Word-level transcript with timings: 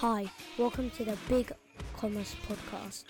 Hi, 0.00 0.30
welcome 0.58 0.90
to 0.90 1.06
the 1.06 1.16
Big 1.26 1.50
Commerce 1.96 2.36
Podcast. 2.46 3.04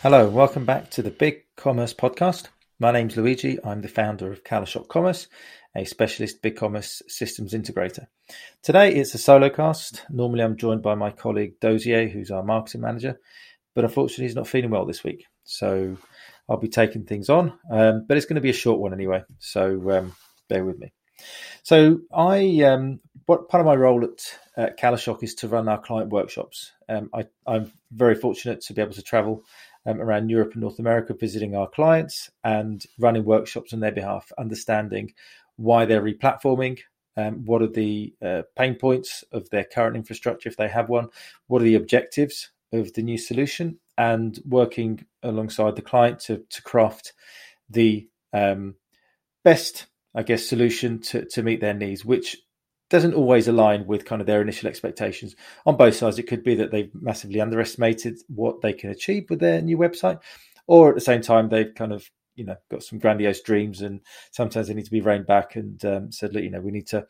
Hello, 0.00 0.26
welcome 0.30 0.64
back 0.64 0.90
to 0.92 1.02
the 1.02 1.10
Big 1.10 1.42
Commerce 1.56 1.92
Podcast. 1.92 2.48
My 2.80 2.90
name's 2.90 3.16
Luigi. 3.16 3.56
I'm 3.64 3.82
the 3.82 3.88
founder 3.88 4.32
of 4.32 4.42
Calashock 4.42 4.88
Commerce, 4.88 5.28
a 5.76 5.84
specialist 5.84 6.42
BigCommerce 6.42 7.02
systems 7.06 7.54
integrator. 7.54 8.06
Today 8.64 8.92
it's 8.96 9.14
a 9.14 9.18
solo 9.18 9.48
cast. 9.48 10.04
Normally 10.10 10.42
I'm 10.42 10.56
joined 10.56 10.82
by 10.82 10.96
my 10.96 11.12
colleague 11.12 11.60
Dozier, 11.60 12.08
who's 12.08 12.32
our 12.32 12.42
marketing 12.42 12.80
manager, 12.80 13.20
but 13.76 13.84
unfortunately 13.84 14.24
he's 14.24 14.34
not 14.34 14.48
feeling 14.48 14.70
well 14.70 14.86
this 14.86 15.04
week. 15.04 15.24
So 15.44 15.96
I'll 16.48 16.56
be 16.56 16.68
taking 16.68 17.04
things 17.04 17.30
on, 17.30 17.52
um, 17.70 18.06
but 18.08 18.16
it's 18.16 18.26
going 18.26 18.34
to 18.34 18.40
be 18.40 18.50
a 18.50 18.54
short 18.54 18.80
one 18.80 18.92
anyway. 18.92 19.22
So 19.38 19.92
um, 19.92 20.16
bear 20.48 20.64
with 20.64 20.80
me. 20.80 20.92
So 21.62 22.00
I, 22.12 22.62
um, 22.64 22.98
what 23.26 23.48
part 23.48 23.60
of 23.60 23.66
my 23.66 23.76
role 23.76 24.04
at, 24.04 24.76
at 24.82 25.22
is 25.22 25.34
to 25.36 25.48
run 25.48 25.68
our 25.68 25.80
client 25.80 26.10
workshops. 26.10 26.72
Um, 26.88 27.08
I, 27.14 27.26
I'm 27.46 27.72
very 27.92 28.16
fortunate 28.16 28.62
to 28.62 28.72
be 28.72 28.82
able 28.82 28.94
to 28.94 29.02
travel 29.02 29.44
um, 29.86 30.00
around 30.00 30.28
Europe 30.30 30.52
and 30.52 30.62
North 30.62 30.78
America, 30.78 31.14
visiting 31.14 31.54
our 31.54 31.68
clients 31.68 32.30
and 32.42 32.84
running 32.98 33.24
workshops 33.24 33.72
on 33.72 33.80
their 33.80 33.92
behalf, 33.92 34.32
understanding 34.38 35.12
why 35.56 35.84
they're 35.84 36.02
replatforming, 36.02 36.80
um, 37.16 37.44
what 37.44 37.62
are 37.62 37.68
the 37.68 38.14
uh, 38.22 38.42
pain 38.56 38.74
points 38.74 39.24
of 39.32 39.48
their 39.50 39.64
current 39.64 39.96
infrastructure 39.96 40.48
if 40.48 40.56
they 40.56 40.68
have 40.68 40.88
one, 40.88 41.08
what 41.46 41.62
are 41.62 41.66
the 41.66 41.76
objectives 41.76 42.50
of 42.72 42.92
the 42.94 43.02
new 43.02 43.18
solution, 43.18 43.78
and 43.96 44.40
working 44.44 45.04
alongside 45.22 45.76
the 45.76 45.82
client 45.82 46.18
to, 46.18 46.42
to 46.50 46.62
craft 46.62 47.12
the 47.70 48.08
um, 48.32 48.74
best, 49.44 49.86
I 50.14 50.22
guess, 50.22 50.46
solution 50.46 51.00
to, 51.02 51.24
to 51.26 51.42
meet 51.42 51.60
their 51.60 51.74
needs, 51.74 52.04
which 52.04 52.36
doesn't 52.90 53.14
always 53.14 53.48
align 53.48 53.86
with 53.86 54.04
kind 54.04 54.20
of 54.20 54.26
their 54.26 54.42
initial 54.42 54.68
expectations. 54.68 55.34
On 55.66 55.76
both 55.76 55.96
sides. 55.96 56.18
It 56.18 56.24
could 56.26 56.44
be 56.44 56.54
that 56.56 56.70
they've 56.70 56.90
massively 56.94 57.40
underestimated 57.40 58.18
what 58.28 58.60
they 58.60 58.72
can 58.72 58.90
achieve 58.90 59.26
with 59.30 59.40
their 59.40 59.60
new 59.62 59.78
website, 59.78 60.20
or 60.66 60.90
at 60.90 60.94
the 60.94 61.00
same 61.00 61.20
time 61.20 61.48
they've 61.48 61.74
kind 61.74 61.92
of 61.92 62.10
you 62.36 62.44
know 62.44 62.56
got 62.68 62.82
some 62.82 62.98
grandiose 62.98 63.42
dreams 63.42 63.80
and 63.80 64.00
sometimes 64.32 64.66
they 64.66 64.74
need 64.74 64.84
to 64.84 64.90
be 64.90 65.00
reined 65.00 65.26
back 65.26 65.54
and 65.54 65.84
um, 65.84 66.10
said 66.10 66.34
look 66.34 66.42
you 66.42 66.50
know 66.50 66.60
we 66.60 66.72
need 66.72 66.88
to 66.88 67.06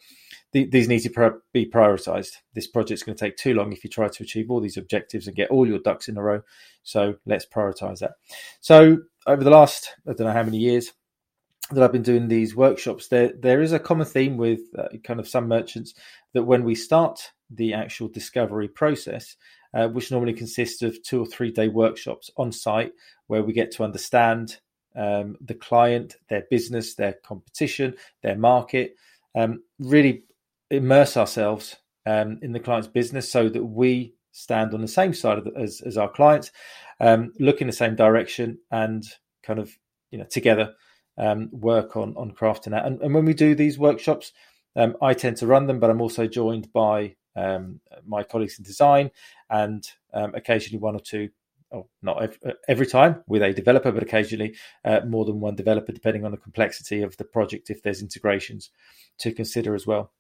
these 0.53 0.87
need 0.87 1.01
to 1.01 1.41
be 1.53 1.67
prioritized. 1.67 2.37
This 2.55 2.69
project's 2.69 3.03
going 3.03 3.17
to 3.17 3.25
take 3.25 3.37
too 3.37 3.55
long 3.55 3.73
if 3.73 3.83
you 3.83 3.91
try 3.91 4.09
to 4.09 4.23
achieve 4.23 4.51
all 4.51 4.61
these 4.61 4.77
objectives 4.77 5.27
and 5.27 5.35
get 5.35 5.51
all 5.51 5.67
your 5.67 5.81
ducks 5.81 6.09
in 6.09 6.17
a 6.17 6.23
row. 6.23 6.43
So 6.83 7.17
let's 7.27 7.47
prioritize 7.47 7.99
that. 8.01 8.13
So 8.61 8.99
over 9.27 9.43
the 9.43 9.51
last 9.51 9.95
i 10.07 10.13
don't 10.13 10.27
know 10.27 10.33
how 10.33 10.43
many 10.43 10.59
years 10.59 10.93
that 11.71 11.83
I've 11.83 11.93
been 11.93 12.03
doing 12.03 12.29
these 12.29 12.55
workshops, 12.55 13.09
there 13.09 13.33
there 13.39 13.63
is 13.63 13.73
a 13.73 13.79
common 13.79 14.07
theme 14.07 14.37
with 14.37 14.61
uh, 14.79 14.89
kind 15.03 15.21
of 15.21 15.29
some 15.29 15.49
merchants 15.49 15.95
that 16.35 16.45
when 16.45 16.65
we 16.65 16.75
start 16.75 17.33
the 17.51 17.73
actual 17.73 18.09
discovery 18.09 18.69
process, 18.69 19.37
uh, 19.73 19.89
which 19.89 20.11
normally 20.11 20.33
consists 20.33 20.83
of 20.83 21.03
two 21.03 21.21
or 21.21 21.27
three 21.27 21.51
day 21.51 21.69
workshops 21.69 22.31
on 22.37 22.53
site, 22.53 22.93
where 23.29 23.43
we 23.43 23.53
get 23.53 23.71
to 23.73 23.85
understand 23.85 24.59
um, 24.97 25.37
the 25.41 25.55
client, 25.55 26.17
their 26.29 26.45
business, 26.51 26.95
their 26.95 27.15
competition, 27.25 27.95
their 28.23 28.37
market, 28.37 28.95
um, 29.35 29.63
really 29.79 30.25
immerse 30.71 31.17
ourselves 31.17 31.77
um, 32.07 32.39
in 32.43 32.53
the 32.53 32.61
client's 32.61 32.89
business 32.89 33.31
so 33.31 33.49
that 33.49 33.65
we 33.65 34.15
stand 34.33 34.75
on 34.75 34.81
the 34.81 34.89
same 34.89 35.15
side 35.15 35.43
the, 35.45 35.53
as 35.57 35.81
as 35.81 35.97
our 35.97 36.11
clients, 36.11 36.51
um, 37.01 37.33
look 37.41 37.61
in 37.61 37.67
the 37.67 37.73
same 37.73 37.97
direction, 37.97 38.59
and 38.71 39.05
kind 39.43 39.59
of 39.59 39.73
you 40.11 40.19
know 40.19 40.27
together 40.31 40.75
um, 41.19 41.49
work 41.53 41.97
on 41.97 42.15
on 42.17 42.33
crafting 42.33 42.71
that. 42.71 42.87
And, 42.87 43.01
and, 43.01 43.15
when 43.15 43.25
we 43.25 43.35
do 43.35 43.55
these 43.55 43.79
workshops, 43.79 44.33
um, 44.77 44.97
I 45.01 45.15
tend 45.15 45.37
to 45.39 45.47
run 45.47 45.67
them, 45.67 45.81
but 45.81 45.91
I'm 45.91 46.01
also 46.01 46.27
joined 46.27 46.73
by 46.73 47.17
um, 47.37 47.81
my 48.07 48.23
colleagues 48.23 48.59
in 48.59 48.65
design 48.65 49.11
and 49.51 49.87
um, 50.13 50.35
occasionally 50.35 50.81
one 50.81 50.97
or 50.97 51.01
two. 51.01 51.31
Oh, 51.73 51.89
not 52.03 52.23
every, 52.23 52.39
uh, 52.47 52.53
every, 52.69 52.87
time 52.87 53.25
with 53.27 53.43
a 53.43 53.53
developer, 53.53 53.91
but 53.91 54.03
occasionally 54.03 54.55
uh, 54.85 55.01
more 55.07 55.25
than 55.25 55.41
one 55.41 55.57
developer, 55.57 55.91
depending 55.91 56.25
on 56.25 56.31
the 56.31 56.37
complexity 56.37 57.03
of 57.03 57.17
the 57.17 57.25
project. 57.25 57.69
If 57.69 57.83
there's 57.83 58.01
integrations 58.01 58.71
to 59.19 59.33
consider 59.33 59.75
as 59.75 59.85
well, 59.85 60.13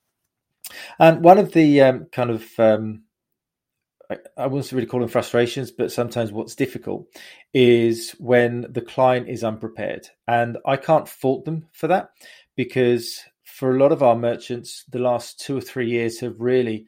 and 0.98 1.22
one 1.22 1.38
of 1.38 1.52
the 1.52 1.80
um, 1.80 2.06
kind 2.06 2.30
of 2.30 2.58
um, 2.58 3.03
I 4.36 4.46
wouldn't 4.46 4.72
really 4.72 4.86
call 4.86 5.00
them 5.00 5.08
frustrations, 5.08 5.70
but 5.70 5.92
sometimes 5.92 6.32
what's 6.32 6.54
difficult 6.54 7.06
is 7.52 8.10
when 8.18 8.66
the 8.70 8.80
client 8.80 9.28
is 9.28 9.44
unprepared. 9.44 10.08
And 10.28 10.58
I 10.66 10.76
can't 10.76 11.08
fault 11.08 11.44
them 11.44 11.66
for 11.72 11.86
that 11.88 12.10
because 12.56 13.20
for 13.44 13.74
a 13.74 13.78
lot 13.78 13.92
of 13.92 14.02
our 14.02 14.16
merchants, 14.16 14.84
the 14.90 14.98
last 14.98 15.40
two 15.40 15.56
or 15.56 15.60
three 15.60 15.88
years 15.88 16.20
have 16.20 16.40
really 16.40 16.86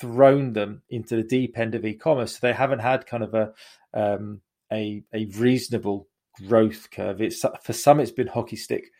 thrown 0.00 0.52
them 0.52 0.82
into 0.90 1.16
the 1.16 1.22
deep 1.22 1.58
end 1.58 1.74
of 1.74 1.84
e-commerce. 1.84 2.38
they 2.38 2.52
haven't 2.52 2.80
had 2.80 3.06
kind 3.06 3.22
of 3.22 3.34
a 3.34 3.52
um, 3.94 4.40
a, 4.72 5.02
a 5.12 5.26
reasonable 5.26 6.08
growth 6.48 6.90
curve. 6.90 7.20
It's 7.20 7.44
for 7.62 7.72
some, 7.72 8.00
it's 8.00 8.10
been 8.10 8.26
hockey 8.26 8.56
stick 8.56 8.90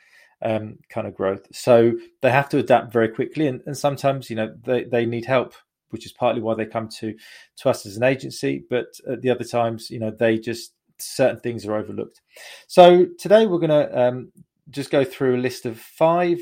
um, 0.43 0.79
kind 0.91 1.07
of 1.07 1.15
growth. 1.15 1.47
So 1.53 1.93
they 2.21 2.31
have 2.31 2.49
to 2.51 2.59
adapt 2.59 2.93
very 2.93 3.09
quickly, 3.09 3.47
and, 3.47 3.63
and 3.67 3.77
sometimes 3.77 4.29
you 4.31 4.37
know 4.37 4.55
they, 4.65 4.85
they 4.85 5.07
need 5.07 5.25
help 5.25 5.55
which 5.93 6.07
is 6.07 6.13
partly 6.13 6.41
why 6.41 6.55
they 6.55 6.67
come 6.67 6.89
to 6.89 7.15
to 7.57 7.69
us 7.69 7.87
as 7.87 7.97
an 7.97 8.03
agency. 8.03 8.65
But 8.69 8.87
at 9.09 9.23
the 9.23 9.31
other 9.31 9.45
times, 9.45 9.91
you 9.91 9.99
know, 9.99 10.11
they 10.11 10.39
just 10.39 10.75
certain 10.99 11.41
things 11.41 11.67
are 11.67 11.77
overlooked. 11.77 12.21
So 12.67 13.07
today 13.19 13.47
we're 13.47 13.59
going 13.59 13.71
to 13.71 14.01
um, 14.01 14.33
just 14.71 14.91
go 14.91 15.05
through 15.05 15.37
a 15.37 15.39
list 15.43 15.67
of 15.67 15.79
five 15.79 16.39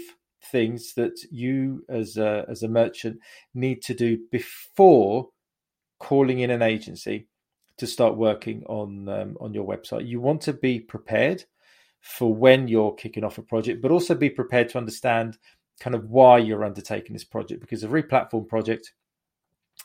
things 0.51 0.95
that 0.95 1.19
you 1.31 1.85
as 1.89 2.17
a, 2.17 2.45
as 2.49 2.63
a 2.63 2.69
merchant 2.69 3.19
need 3.55 3.83
to 3.83 3.95
do 3.95 4.19
before 4.31 5.29
calling 5.99 6.41
in 6.41 6.51
an 6.51 6.63
agency 6.63 7.27
to 7.77 7.87
start 7.87 8.17
working 8.17 8.63
on 8.67 9.09
um, 9.09 9.37
on 9.41 9.55
your 9.55 9.67
website. 9.67 10.07
You 10.07 10.21
want 10.21 10.43
to 10.43 10.53
be 10.53 10.81
prepared 10.81 11.45
for 12.01 12.35
when 12.35 12.69
you're 12.69 12.95
kicking 12.95 13.25
off 13.25 13.39
a 13.39 13.43
project, 13.43 13.83
but 13.83 13.91
also 13.91 14.15
be 14.15 14.31
prepared 14.31 14.69
to 14.71 14.79
understand 14.79 15.39
kind 15.81 15.95
of 15.95 16.11
why 16.11 16.39
you're 16.39 16.65
undertaking 16.65 17.15
this 17.15 17.25
project 17.25 17.61
because 17.61 17.83
a 17.83 17.89
replatform 17.89 18.47
project 18.49 18.93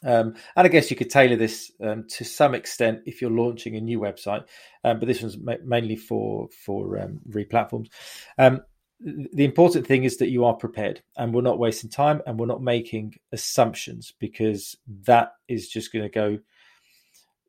um, 0.04 0.36
and 0.56 0.66
I 0.66 0.68
guess 0.68 0.90
you 0.90 0.98
could 0.98 1.10
tailor 1.10 1.36
this 1.36 1.72
um, 1.82 2.06
to 2.10 2.24
some 2.24 2.54
extent 2.54 3.02
if 3.06 3.22
you're 3.22 3.32
launching 3.32 3.76
a 3.76 3.82
new 3.82 4.00
website, 4.00 4.46
um, 4.84 5.00
but 5.00 5.08
this 5.08 5.22
one's 5.22 5.38
ma- 5.38 5.56
mainly 5.64 5.96
for 5.96 6.50
for 6.66 7.00
um, 7.00 7.20
replatforms. 7.30 7.90
Um, 8.38 8.62
the 9.00 9.46
important 9.46 9.86
thing 9.86 10.04
is 10.04 10.18
that 10.18 10.30
you 10.30 10.46
are 10.46 10.54
prepared, 10.54 11.02
and 11.18 11.34
we're 11.34 11.42
not 11.42 11.60
wasting 11.60 11.90
time, 11.90 12.22
and 12.26 12.40
we're 12.40 12.46
not 12.46 12.62
making 12.62 13.16
assumptions 13.32 14.14
because 14.20 14.76
that 15.04 15.34
is 15.48 15.70
just 15.70 15.92
going 15.92 16.04
to 16.04 16.10
go. 16.10 16.40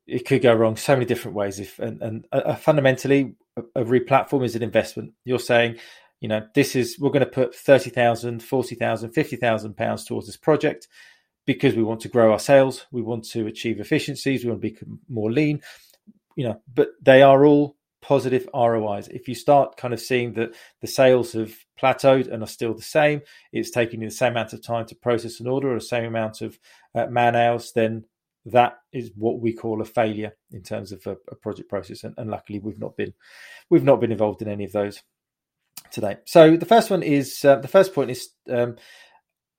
It 0.05 0.25
could 0.25 0.41
go 0.41 0.53
wrong 0.53 0.77
so 0.77 0.93
many 0.93 1.05
different 1.05 1.35
ways. 1.35 1.59
If 1.59 1.79
and, 1.79 2.01
and 2.01 2.27
uh, 2.31 2.55
fundamentally, 2.55 3.35
a, 3.55 3.81
a 3.81 3.83
replatform 3.83 4.45
is 4.45 4.55
an 4.55 4.63
investment. 4.63 5.13
You're 5.25 5.39
saying, 5.39 5.77
you 6.21 6.27
know, 6.27 6.45
this 6.55 6.75
is 6.75 6.97
we're 6.99 7.11
going 7.11 7.25
to 7.25 7.31
put 7.31 7.55
30,000, 7.55 8.41
40,000, 8.41 9.11
50,000 9.11 9.77
pounds 9.77 10.05
towards 10.05 10.27
this 10.27 10.37
project 10.37 10.87
because 11.47 11.75
we 11.75 11.81
want 11.81 12.01
to 12.01 12.09
grow 12.09 12.33
our 12.33 12.39
sales, 12.39 12.85
we 12.91 13.01
want 13.01 13.23
to 13.23 13.47
achieve 13.47 13.79
efficiencies, 13.79 14.43
we 14.43 14.51
want 14.51 14.61
to 14.61 14.69
be 14.69 14.77
more 15.09 15.31
lean, 15.31 15.61
you 16.35 16.43
know, 16.43 16.61
but 16.71 16.89
they 17.01 17.23
are 17.23 17.45
all 17.45 17.77
positive 18.01 18.47
ROIs. 18.53 19.07
If 19.07 19.27
you 19.27 19.33
start 19.33 19.77
kind 19.77 19.93
of 19.93 19.99
seeing 19.99 20.33
that 20.33 20.53
the 20.81 20.87
sales 20.87 21.31
have 21.33 21.55
plateaued 21.81 22.31
and 22.31 22.43
are 22.43 22.47
still 22.47 22.73
the 22.73 22.81
same, 22.81 23.21
it's 23.51 23.71
taking 23.71 24.01
you 24.01 24.09
the 24.09 24.15
same 24.15 24.33
amount 24.33 24.53
of 24.53 24.61
time 24.61 24.85
to 24.87 24.95
process 24.95 25.39
an 25.39 25.47
order 25.47 25.71
or 25.71 25.75
the 25.75 25.81
same 25.81 26.03
amount 26.03 26.41
of 26.41 26.59
uh, 26.93 27.07
man 27.07 27.35
hours, 27.35 27.71
then 27.73 28.03
that 28.45 28.77
is 28.91 29.11
what 29.15 29.39
we 29.39 29.53
call 29.53 29.81
a 29.81 29.85
failure 29.85 30.33
in 30.51 30.63
terms 30.63 30.91
of 30.91 31.05
a, 31.07 31.17
a 31.31 31.35
project 31.35 31.69
process. 31.69 32.03
And, 32.03 32.13
and, 32.17 32.29
luckily, 32.29 32.59
we've 32.59 32.79
not 32.79 32.95
been 32.95 33.13
we've 33.69 33.83
not 33.83 33.99
been 33.99 34.11
involved 34.11 34.41
in 34.41 34.47
any 34.47 34.65
of 34.65 34.71
those 34.73 35.01
today. 35.91 36.17
So 36.25 36.55
the 36.55 36.65
first 36.65 36.89
one 36.89 37.03
is 37.03 37.43
uh, 37.43 37.57
the 37.57 37.67
first 37.67 37.93
point 37.93 38.11
is 38.11 38.29
um, 38.49 38.77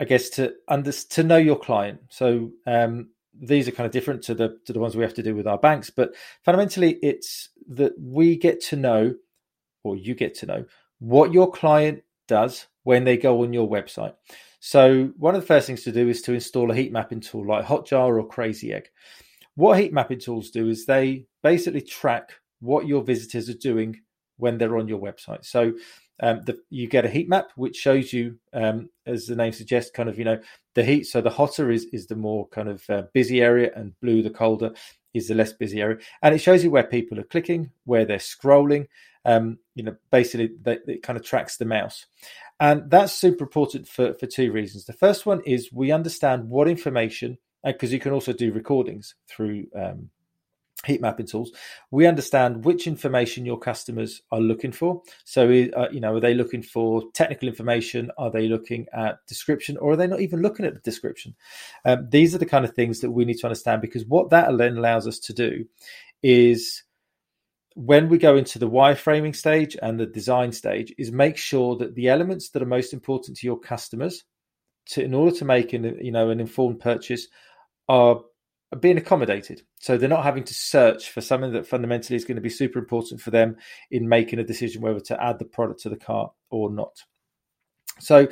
I 0.00 0.04
guess 0.04 0.30
to 0.30 0.54
under 0.68 0.92
to 0.92 1.22
know 1.22 1.36
your 1.36 1.58
client. 1.58 2.00
So 2.10 2.50
um, 2.66 3.10
these 3.34 3.68
are 3.68 3.72
kind 3.72 3.86
of 3.86 3.92
different 3.92 4.22
to 4.24 4.34
the 4.34 4.58
to 4.66 4.72
the 4.72 4.80
ones 4.80 4.96
we 4.96 5.02
have 5.02 5.14
to 5.14 5.22
do 5.22 5.34
with 5.34 5.46
our 5.46 5.58
banks, 5.58 5.90
but 5.90 6.14
fundamentally, 6.44 6.98
it's 7.02 7.50
that 7.68 7.92
we 8.00 8.36
get 8.36 8.62
to 8.66 8.76
know, 8.76 9.14
or 9.84 9.96
you 9.96 10.14
get 10.14 10.34
to 10.36 10.46
know, 10.46 10.64
what 10.98 11.32
your 11.32 11.50
client 11.50 12.02
does 12.26 12.66
when 12.84 13.04
they 13.04 13.16
go 13.16 13.42
on 13.42 13.52
your 13.52 13.68
website. 13.68 14.14
So 14.60 15.12
one 15.16 15.34
of 15.34 15.40
the 15.40 15.46
first 15.46 15.66
things 15.66 15.84
to 15.84 15.92
do 15.92 16.08
is 16.08 16.22
to 16.22 16.32
install 16.32 16.70
a 16.70 16.74
heat 16.74 16.92
mapping 16.92 17.20
tool 17.20 17.46
like 17.46 17.64
Hotjar 17.64 18.20
or 18.20 18.26
Crazy 18.26 18.72
Egg. 18.72 18.88
What 19.54 19.78
heat 19.78 19.92
mapping 19.92 20.20
tools 20.20 20.50
do 20.50 20.68
is 20.68 20.86
they 20.86 21.26
basically 21.42 21.80
track 21.80 22.32
what 22.60 22.86
your 22.86 23.02
visitors 23.02 23.48
are 23.48 23.54
doing 23.54 24.00
when 24.36 24.58
they're 24.58 24.78
on 24.78 24.88
your 24.88 25.00
website. 25.00 25.44
So 25.44 25.72
um, 26.20 26.42
the, 26.44 26.58
you 26.70 26.88
get 26.88 27.04
a 27.04 27.10
heat 27.10 27.28
map 27.28 27.50
which 27.56 27.76
shows 27.76 28.12
you, 28.12 28.38
um, 28.52 28.90
as 29.06 29.26
the 29.26 29.36
name 29.36 29.52
suggests, 29.52 29.90
kind 29.90 30.08
of 30.08 30.18
you 30.18 30.24
know 30.24 30.40
the 30.74 30.84
heat. 30.84 31.04
So 31.04 31.20
the 31.20 31.30
hotter 31.30 31.70
is 31.70 31.86
is 31.92 32.06
the 32.06 32.16
more 32.16 32.48
kind 32.48 32.68
of 32.68 32.82
uh, 32.90 33.02
busy 33.14 33.40
area, 33.40 33.70
and 33.74 33.98
blue 34.00 34.22
the 34.22 34.30
colder 34.30 34.72
is 35.14 35.28
the 35.28 35.34
less 35.34 35.52
busy 35.52 35.80
area, 35.80 35.98
and 36.22 36.34
it 36.34 36.38
shows 36.38 36.64
you 36.64 36.70
where 36.70 36.84
people 36.84 37.18
are 37.18 37.24
clicking, 37.24 37.70
where 37.84 38.04
they're 38.04 38.18
scrolling. 38.18 38.86
Um, 39.24 39.58
you 39.74 39.82
know, 39.84 39.96
basically, 40.10 40.50
they, 40.62 40.78
it 40.86 41.02
kind 41.02 41.18
of 41.18 41.24
tracks 41.24 41.56
the 41.56 41.64
mouse, 41.64 42.06
and 42.58 42.90
that's 42.90 43.12
super 43.12 43.44
important 43.44 43.86
for 43.86 44.14
for 44.14 44.26
two 44.26 44.52
reasons. 44.52 44.84
The 44.84 44.92
first 44.92 45.26
one 45.26 45.42
is 45.46 45.72
we 45.72 45.92
understand 45.92 46.48
what 46.48 46.68
information, 46.68 47.38
because 47.64 47.92
you 47.92 48.00
can 48.00 48.12
also 48.12 48.32
do 48.32 48.52
recordings 48.52 49.14
through 49.28 49.66
um, 49.76 50.10
heat 50.86 51.00
mapping 51.00 51.26
tools 51.26 51.50
we 51.90 52.06
understand 52.06 52.64
which 52.64 52.86
information 52.86 53.44
your 53.44 53.58
customers 53.58 54.22
are 54.30 54.40
looking 54.40 54.72
for. 54.72 55.02
So 55.24 55.44
uh, 55.44 55.88
you 55.90 56.00
know 56.00 56.16
are 56.16 56.20
they 56.20 56.34
looking 56.34 56.62
for 56.62 57.02
technical 57.14 57.48
information? 57.48 58.10
Are 58.18 58.30
they 58.30 58.48
looking 58.48 58.86
at 58.92 59.26
description 59.26 59.76
or 59.78 59.92
are 59.92 59.96
they 59.96 60.06
not 60.06 60.20
even 60.20 60.42
looking 60.42 60.66
at 60.66 60.74
the 60.74 60.80
description? 60.80 61.34
Um, 61.84 62.08
these 62.10 62.34
are 62.34 62.38
the 62.38 62.46
kind 62.46 62.64
of 62.64 62.74
things 62.74 63.00
that 63.00 63.10
we 63.10 63.24
need 63.24 63.38
to 63.38 63.46
understand 63.46 63.82
because 63.82 64.04
what 64.04 64.30
that 64.30 64.56
then 64.58 64.76
allows 64.76 65.06
us 65.06 65.18
to 65.20 65.32
do 65.32 65.64
is 66.22 66.82
when 67.74 68.08
we 68.08 68.18
go 68.18 68.36
into 68.36 68.58
the 68.58 68.68
wireframing 68.68 69.34
stage 69.34 69.76
and 69.80 69.98
the 69.98 70.06
design 70.06 70.50
stage 70.52 70.92
is 70.98 71.12
make 71.12 71.36
sure 71.36 71.76
that 71.76 71.94
the 71.94 72.08
elements 72.08 72.50
that 72.50 72.62
are 72.62 72.66
most 72.66 72.92
important 72.92 73.36
to 73.36 73.46
your 73.46 73.58
customers 73.58 74.24
to 74.86 75.02
in 75.02 75.14
order 75.14 75.34
to 75.34 75.44
make 75.44 75.72
an 75.72 75.96
you 76.00 76.12
know 76.12 76.30
an 76.30 76.40
informed 76.40 76.80
purchase 76.80 77.28
are 77.88 78.20
being 78.76 78.98
accommodated. 78.98 79.62
So 79.78 79.96
they're 79.96 80.08
not 80.08 80.24
having 80.24 80.44
to 80.44 80.54
search 80.54 81.10
for 81.10 81.20
something 81.20 81.52
that 81.52 81.66
fundamentally 81.66 82.16
is 82.16 82.24
going 82.24 82.36
to 82.36 82.42
be 82.42 82.50
super 82.50 82.78
important 82.78 83.20
for 83.20 83.30
them 83.30 83.56
in 83.90 84.08
making 84.08 84.38
a 84.38 84.44
decision 84.44 84.82
whether 84.82 85.00
to 85.00 85.22
add 85.22 85.38
the 85.38 85.44
product 85.44 85.80
to 85.80 85.88
the 85.88 85.96
cart 85.96 86.32
or 86.50 86.70
not. 86.70 87.04
So, 87.98 88.28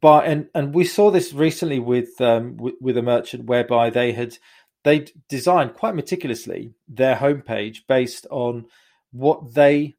by 0.00 0.24
and 0.26 0.48
and 0.54 0.74
we 0.74 0.84
saw 0.84 1.10
this 1.10 1.32
recently 1.32 1.78
with 1.78 2.20
um, 2.20 2.56
with, 2.56 2.74
with 2.80 2.96
a 2.96 3.02
merchant 3.02 3.44
whereby 3.44 3.90
they 3.90 4.12
had 4.12 4.36
they 4.84 5.06
designed 5.28 5.74
quite 5.74 5.94
meticulously 5.94 6.72
their 6.88 7.16
homepage 7.16 7.78
based 7.88 8.26
on 8.30 8.66
what 9.12 9.54
they 9.54 9.96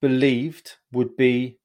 believed 0.00 0.76
would 0.92 1.16
be 1.16 1.58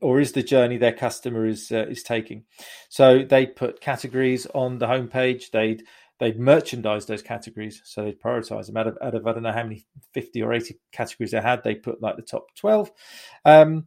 or 0.00 0.20
is 0.20 0.32
the 0.32 0.42
journey 0.42 0.76
their 0.76 0.92
customer 0.92 1.46
is 1.46 1.72
uh, 1.72 1.86
is 1.88 2.02
taking. 2.02 2.44
So 2.88 3.24
they 3.24 3.46
put 3.46 3.80
categories 3.80 4.46
on 4.54 4.78
the 4.78 4.86
homepage. 4.86 5.50
They'd 5.50 5.84
they'd 6.20 6.38
merchandise 6.38 7.06
those 7.06 7.22
categories, 7.22 7.80
so 7.84 8.04
they'd 8.04 8.20
prioritize 8.20 8.66
them 8.66 8.76
out 8.76 8.86
of, 8.86 8.98
out 9.02 9.14
of 9.14 9.26
I 9.26 9.32
don't 9.32 9.42
know 9.42 9.52
how 9.52 9.62
many 9.62 9.86
fifty 10.12 10.42
or 10.42 10.52
eighty 10.52 10.78
categories 10.92 11.32
they 11.32 11.40
had. 11.40 11.62
They 11.62 11.74
put 11.74 12.02
like 12.02 12.16
the 12.16 12.22
top 12.22 12.54
twelve. 12.54 12.90
Um, 13.44 13.86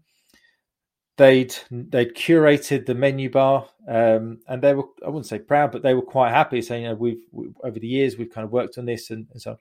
they'd 1.18 1.56
they'd 1.71 2.15
curated 2.15 2.85
the 2.85 2.95
menu 2.95 3.29
bar, 3.29 3.68
um, 3.88 4.39
and 4.47 4.62
they 4.62 4.74
were 4.74 4.85
I 5.06 5.09
wouldn't 5.09 5.27
say 5.27 5.39
proud, 5.39 5.71
but 5.71 5.83
they 5.83 5.94
were 5.94 6.01
quite 6.01 6.31
happy, 6.31 6.62
saying 6.62 6.83
you 6.83 6.89
know 6.89 6.95
we've 6.95 7.24
we, 7.31 7.50
over 7.63 7.79
the 7.79 7.88
years 7.88 8.18
we've 8.18 8.31
kind 8.31 8.45
of 8.45 8.51
worked 8.51 8.77
on 8.77 8.85
this 8.85 9.09
and, 9.09 9.27
and 9.31 9.41
so 9.41 9.51
on. 9.51 9.57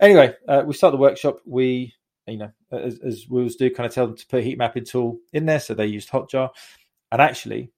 Anyway, 0.00 0.34
uh, 0.48 0.62
we 0.66 0.74
start 0.74 0.92
the 0.92 0.98
workshop. 0.98 1.38
We 1.46 1.94
you 2.26 2.38
know 2.38 2.52
as, 2.72 2.98
as 3.00 3.26
we 3.28 3.40
always 3.40 3.56
do, 3.56 3.70
kind 3.70 3.86
of 3.86 3.94
tell 3.94 4.06
them 4.08 4.16
to 4.16 4.26
put 4.26 4.40
a 4.40 4.42
heat 4.42 4.58
mapping 4.58 4.84
tool 4.84 5.18
in 5.32 5.46
there, 5.46 5.60
so 5.60 5.74
they 5.74 5.86
used 5.86 6.10
Hotjar, 6.10 6.50
and 7.12 7.22
actually. 7.22 7.72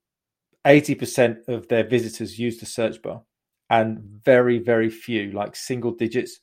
80% 0.66 1.48
of 1.48 1.68
their 1.68 1.84
visitors 1.84 2.38
use 2.38 2.58
the 2.58 2.66
search 2.66 3.00
bar 3.00 3.22
and 3.70 3.98
very 4.24 4.58
very 4.58 4.90
few 4.90 5.32
like 5.32 5.54
single 5.54 5.92
digits 5.92 6.40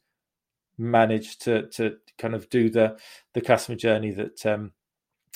managed 0.78 1.42
to 1.44 1.68
to 1.70 1.96
kind 2.18 2.36
of 2.36 2.50
do 2.50 2.70
the 2.70 2.98
the 3.34 3.42
customer 3.42 3.78
journey 3.78 4.12
that 4.12 4.46
um 4.46 4.72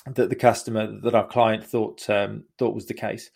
that 0.06 0.30
the 0.30 0.36
customer 0.36 1.00
that 1.02 1.16
our 1.16 1.28
client 1.28 1.64
thought 1.64 2.10
um 2.10 2.44
thought 2.58 2.76
was 2.76 2.86
the 2.86 2.94
case. 2.94 3.30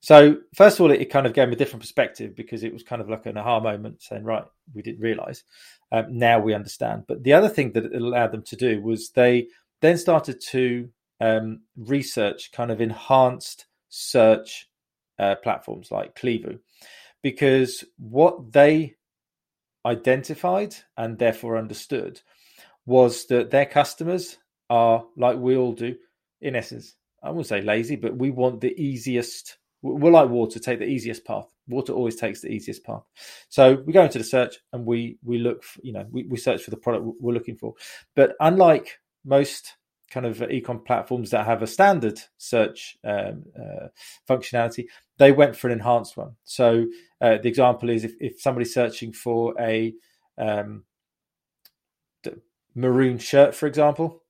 So 0.00 0.38
first 0.54 0.78
of 0.78 0.82
all 0.82 0.90
it, 0.90 1.00
it 1.00 1.10
kind 1.10 1.26
of 1.26 1.34
gave 1.34 1.48
me 1.48 1.54
a 1.54 1.58
different 1.58 1.82
perspective 1.82 2.36
because 2.36 2.62
it 2.62 2.72
was 2.72 2.82
kind 2.82 3.02
of 3.02 3.08
like 3.08 3.26
an 3.26 3.36
aha 3.36 3.60
moment 3.60 4.02
saying 4.02 4.24
right 4.24 4.44
we 4.74 4.82
didn't 4.82 5.00
realize. 5.00 5.44
Um, 5.90 6.18
now 6.18 6.38
we 6.38 6.54
understand. 6.54 7.04
But 7.08 7.24
the 7.24 7.32
other 7.32 7.48
thing 7.48 7.72
that 7.72 7.86
it 7.86 7.94
allowed 7.94 8.32
them 8.32 8.42
to 8.42 8.56
do 8.56 8.82
was 8.82 9.10
they 9.10 9.48
then 9.80 9.96
started 9.96 10.40
to 10.50 10.90
um, 11.20 11.62
research 11.76 12.52
kind 12.52 12.70
of 12.70 12.80
enhanced 12.80 13.66
search 13.88 14.68
uh, 15.18 15.34
platforms 15.36 15.90
like 15.90 16.14
Klevu 16.14 16.58
because 17.22 17.84
what 17.98 18.52
they 18.52 18.94
identified 19.86 20.74
and 20.96 21.18
therefore 21.18 21.56
understood 21.56 22.20
was 22.86 23.26
that 23.26 23.50
their 23.50 23.66
customers 23.66 24.38
are 24.70 25.04
like 25.16 25.38
we 25.38 25.56
all 25.56 25.72
do 25.72 25.94
in 26.40 26.54
essence 26.54 26.94
i 27.22 27.30
won't 27.30 27.46
say 27.46 27.62
lazy 27.62 27.96
but 27.96 28.16
we 28.16 28.30
want 28.30 28.60
the 28.60 28.74
easiest 28.80 29.58
we're 29.82 30.10
like 30.10 30.28
water 30.28 30.58
take 30.58 30.78
the 30.78 30.86
easiest 30.86 31.24
path. 31.24 31.46
Water 31.68 31.92
always 31.92 32.16
takes 32.16 32.40
the 32.40 32.48
easiest 32.48 32.84
path. 32.84 33.04
So 33.48 33.82
we 33.86 33.92
go 33.92 34.04
into 34.04 34.18
the 34.18 34.24
search 34.24 34.56
and 34.72 34.84
we 34.84 35.18
we 35.22 35.38
look 35.38 35.62
for, 35.62 35.80
you 35.82 35.92
know 35.92 36.06
we, 36.10 36.24
we 36.24 36.36
search 36.36 36.62
for 36.62 36.70
the 36.70 36.76
product 36.76 37.06
we're 37.20 37.34
looking 37.34 37.56
for. 37.56 37.74
But 38.16 38.34
unlike 38.40 38.98
most 39.24 39.74
kind 40.10 40.26
of 40.26 40.38
ecom 40.38 40.84
platforms 40.84 41.30
that 41.30 41.46
have 41.46 41.62
a 41.62 41.66
standard 41.66 42.20
search 42.38 42.96
um, 43.04 43.44
uh, 43.58 43.88
functionality, 44.28 44.86
they 45.18 45.32
went 45.32 45.56
for 45.56 45.68
an 45.68 45.74
enhanced 45.74 46.16
one. 46.16 46.36
So 46.44 46.86
uh, 47.20 47.38
the 47.42 47.48
example 47.48 47.90
is 47.90 48.04
if, 48.04 48.14
if 48.20 48.40
somebody's 48.40 48.72
searching 48.72 49.12
for 49.12 49.54
a 49.60 49.94
um, 50.38 50.84
maroon 52.74 53.18
shirt, 53.18 53.54
for 53.54 53.66
example, 53.66 54.22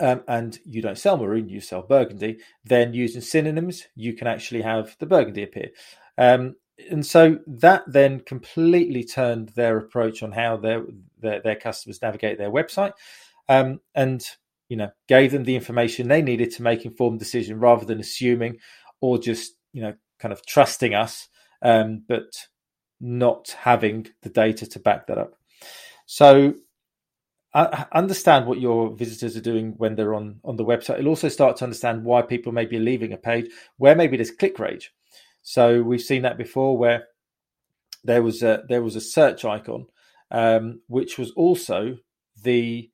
um, 0.00 0.22
and 0.26 0.58
you 0.64 0.82
don't 0.82 0.98
sell 0.98 1.16
maroon, 1.16 1.48
you 1.48 1.60
sell 1.60 1.82
burgundy, 1.82 2.38
then 2.64 2.94
using 2.94 3.20
synonyms, 3.20 3.86
you 3.94 4.14
can 4.14 4.26
actually 4.26 4.62
have 4.62 4.96
the 4.98 5.06
burgundy 5.06 5.42
appear. 5.42 5.68
Um, 6.18 6.56
and 6.90 7.06
so 7.06 7.38
that 7.46 7.84
then 7.86 8.20
completely 8.20 9.04
turned 9.04 9.50
their 9.50 9.76
approach 9.76 10.22
on 10.22 10.32
how 10.32 10.56
their 10.56 10.84
their, 11.20 11.40
their 11.40 11.56
customers 11.56 12.02
navigate 12.02 12.38
their 12.38 12.50
website. 12.50 12.92
Um, 13.48 13.80
and 13.94 14.24
you 14.74 14.78
know, 14.78 14.90
gave 15.06 15.30
them 15.30 15.44
the 15.44 15.54
information 15.54 16.08
they 16.08 16.20
needed 16.20 16.50
to 16.50 16.60
make 16.60 16.84
informed 16.84 17.20
decision 17.20 17.60
rather 17.60 17.86
than 17.86 18.00
assuming 18.00 18.58
or 19.00 19.18
just, 19.18 19.52
you 19.72 19.80
know, 19.80 19.94
kind 20.18 20.32
of 20.32 20.44
trusting 20.44 20.94
us, 20.94 21.28
um, 21.62 22.02
but 22.08 22.48
not 23.00 23.54
having 23.60 24.08
the 24.22 24.30
data 24.30 24.66
to 24.66 24.80
back 24.80 25.06
that 25.06 25.16
up. 25.16 25.34
So 26.06 26.54
uh, 27.54 27.84
understand 27.92 28.46
what 28.46 28.60
your 28.60 28.96
visitors 28.96 29.36
are 29.36 29.40
doing 29.40 29.74
when 29.76 29.94
they're 29.94 30.12
on 30.12 30.40
on 30.42 30.56
the 30.56 30.64
website. 30.64 30.98
It'll 30.98 31.10
also 31.10 31.28
start 31.28 31.58
to 31.58 31.64
understand 31.64 32.02
why 32.02 32.22
people 32.22 32.50
may 32.50 32.66
be 32.66 32.80
leaving 32.80 33.12
a 33.12 33.16
page 33.16 33.48
where 33.76 33.94
maybe 33.94 34.16
there's 34.16 34.32
click 34.32 34.58
rage. 34.58 34.92
So 35.42 35.82
we've 35.82 36.00
seen 36.00 36.22
that 36.22 36.36
before 36.36 36.76
where 36.76 37.04
there 38.02 38.24
was 38.24 38.42
a 38.42 38.64
there 38.68 38.82
was 38.82 38.96
a 38.96 39.00
search 39.00 39.44
icon, 39.44 39.86
um, 40.32 40.80
which 40.88 41.16
was 41.16 41.30
also 41.36 41.98
the 42.42 42.90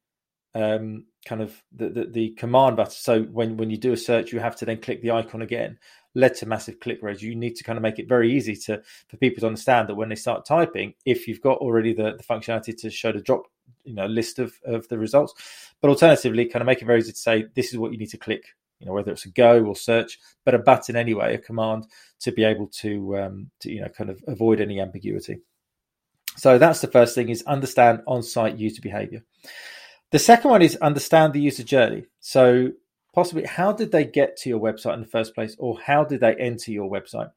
um, 0.55 1.07
kind 1.25 1.43
of 1.43 1.63
the, 1.73 1.89
the, 1.89 2.05
the, 2.07 2.31
command 2.31 2.77
button. 2.77 2.93
So 2.93 3.23
when, 3.25 3.57
when 3.57 3.71
you 3.71 3.77
do 3.77 3.93
a 3.93 3.97
search, 3.97 4.33
you 4.33 4.41
have 4.41 4.57
to 4.57 4.65
then 4.65 4.81
click 4.81 5.03
the 5.03 5.11
icon 5.11 5.43
again, 5.43 5.79
led 6.15 6.35
to 6.37 6.47
massive 6.47 6.81
click 6.81 6.99
rage. 7.03 7.23
You 7.23 7.35
need 7.35 7.57
to 7.57 7.65
kind 7.65 7.77
of 7.77 7.83
make 7.83 7.99
it 7.99 8.09
very 8.09 8.33
easy 8.33 8.57
to 8.57 8.83
for 9.09 9.17
people 9.19 9.41
to 9.41 9.47
understand 9.47 9.89
that 9.89 9.95
when 9.95 10.09
they 10.09 10.15
start 10.15 10.47
typing, 10.47 10.95
if 11.05 11.29
you've 11.29 11.43
got 11.43 11.59
already 11.59 11.93
the, 11.93 12.17
the 12.17 12.25
functionality 12.25 12.77
to 12.81 12.91
show 12.91 13.13
the 13.13 13.21
drop, 13.21 13.43
you 13.85 13.95
know, 13.95 14.07
list 14.07 14.39
of, 14.39 14.55
of 14.65 14.89
the 14.89 14.99
results, 14.99 15.35
but 15.81 15.89
alternatively, 15.89 16.47
kind 16.47 16.63
of 16.63 16.67
make 16.67 16.83
it 16.83 16.87
very 16.87 17.01
easy 17.01 17.13
to 17.13 17.19
say 17.19 17.47
this 17.55 17.73
is 17.73 17.79
what 17.79 17.93
you 17.93 17.99
need 17.99 18.11
to 18.11 18.19
click. 18.19 18.45
You 18.79 18.87
know, 18.87 18.95
whether 18.95 19.13
it's 19.13 19.27
a 19.27 19.31
go 19.31 19.63
or 19.63 19.77
search, 19.77 20.19
but 20.43 20.55
a 20.55 20.59
button 20.59 20.97
anyway, 20.97 21.35
a 21.35 21.39
command 21.39 21.87
to 22.21 22.33
be 22.33 22.45
able 22.45 22.69
to, 22.79 23.19
um, 23.19 23.51
to 23.61 23.71
you 23.71 23.83
know, 23.83 23.89
kind 23.89 24.09
of 24.09 24.25
avoid 24.27 24.59
any 24.59 24.81
ambiguity. 24.81 25.41
So 26.37 26.57
that's 26.57 26.81
the 26.81 26.87
first 26.87 27.15
thing: 27.15 27.29
is 27.29 27.43
understand 27.43 28.01
on-site 28.07 28.57
user 28.57 28.81
behavior. 28.81 29.23
The 30.11 30.19
second 30.19 30.51
one 30.51 30.63
is 30.63 30.77
understand 30.77 31.33
the 31.33 31.41
user 31.41 31.63
journey. 31.63 32.05
So, 32.19 32.73
possibly, 33.15 33.45
how 33.45 33.73
did 33.73 33.93
they 33.93 34.05
get 34.05 34.37
to 34.39 34.49
your 34.49 34.61
website 34.61 34.95
in 34.95 35.01
the 35.01 35.07
first 35.07 35.35
place, 35.35 35.57
or 35.59 35.79
how 35.81 36.05
did 36.05 36.21
they 36.21 36.35
enter 36.35 36.73
your 36.73 36.91
website? 36.91 37.31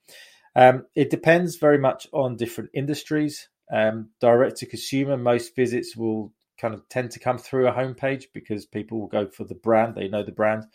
Um, 0.55 0.85
it 0.95 1.09
depends 1.09 1.57
very 1.57 1.77
much 1.77 2.07
on 2.11 2.35
different 2.35 2.71
industries. 2.73 3.49
Um, 3.71 4.09
direct 4.19 4.57
to 4.57 4.65
consumer, 4.65 5.17
most 5.17 5.55
visits 5.55 5.95
will 5.95 6.33
kind 6.59 6.73
of 6.73 6.87
tend 6.89 7.11
to 7.11 7.19
come 7.19 7.37
through 7.37 7.67
a 7.67 7.71
homepage 7.73 8.25
because 8.33 8.65
people 8.65 8.99
will 8.99 9.07
go 9.07 9.27
for 9.27 9.43
the 9.43 9.55
brand, 9.55 9.95
they 9.95 10.07
know 10.07 10.23
the 10.23 10.31
brand. 10.31 10.65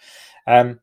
Um, 0.46 0.80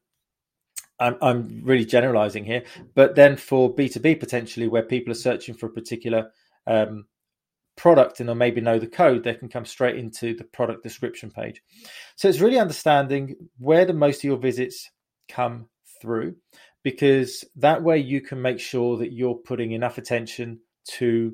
I'm, 0.98 1.62
really 1.64 1.84
generalizing 1.84 2.46
here, 2.46 2.64
but 2.94 3.16
then 3.16 3.36
for 3.36 3.74
B2B 3.74 4.18
potentially, 4.20 4.70
where 4.70 4.82
people 4.82 5.12
are 5.12 5.16
searching 5.16 5.54
for 5.54 5.66
a 5.66 5.72
particular 5.72 6.32
um, 6.68 7.06
product 7.76 8.20
and 8.20 8.30
or 8.30 8.36
maybe 8.36 8.62
know 8.62 8.80
the 8.80 8.88
code, 8.88 9.24
they 9.24 9.34
can 9.34 9.50
come 9.50 9.66
straight 9.66 9.98
into 9.98 10.36
the 10.36 10.44
product 10.44 10.84
description 10.84 11.30
page. 11.30 11.62
So 12.16 12.28
it's 12.28 12.40
really 12.40 12.60
understanding 12.60 13.36
where 13.58 13.86
the 13.86 13.94
most 13.94 14.20
of 14.20 14.24
your 14.24 14.38
visits 14.38 14.90
come 15.28 15.68
through, 16.02 16.36
because 16.84 17.44
that 17.56 17.84
way 17.84 17.98
you 17.98 18.22
can 18.22 18.42
make 18.42 18.60
sure 18.60 18.98
that 18.98 19.12
you're 19.12 19.36
putting 19.36 19.72
enough 19.72 19.98
attention 19.98 20.60
to 20.88 21.34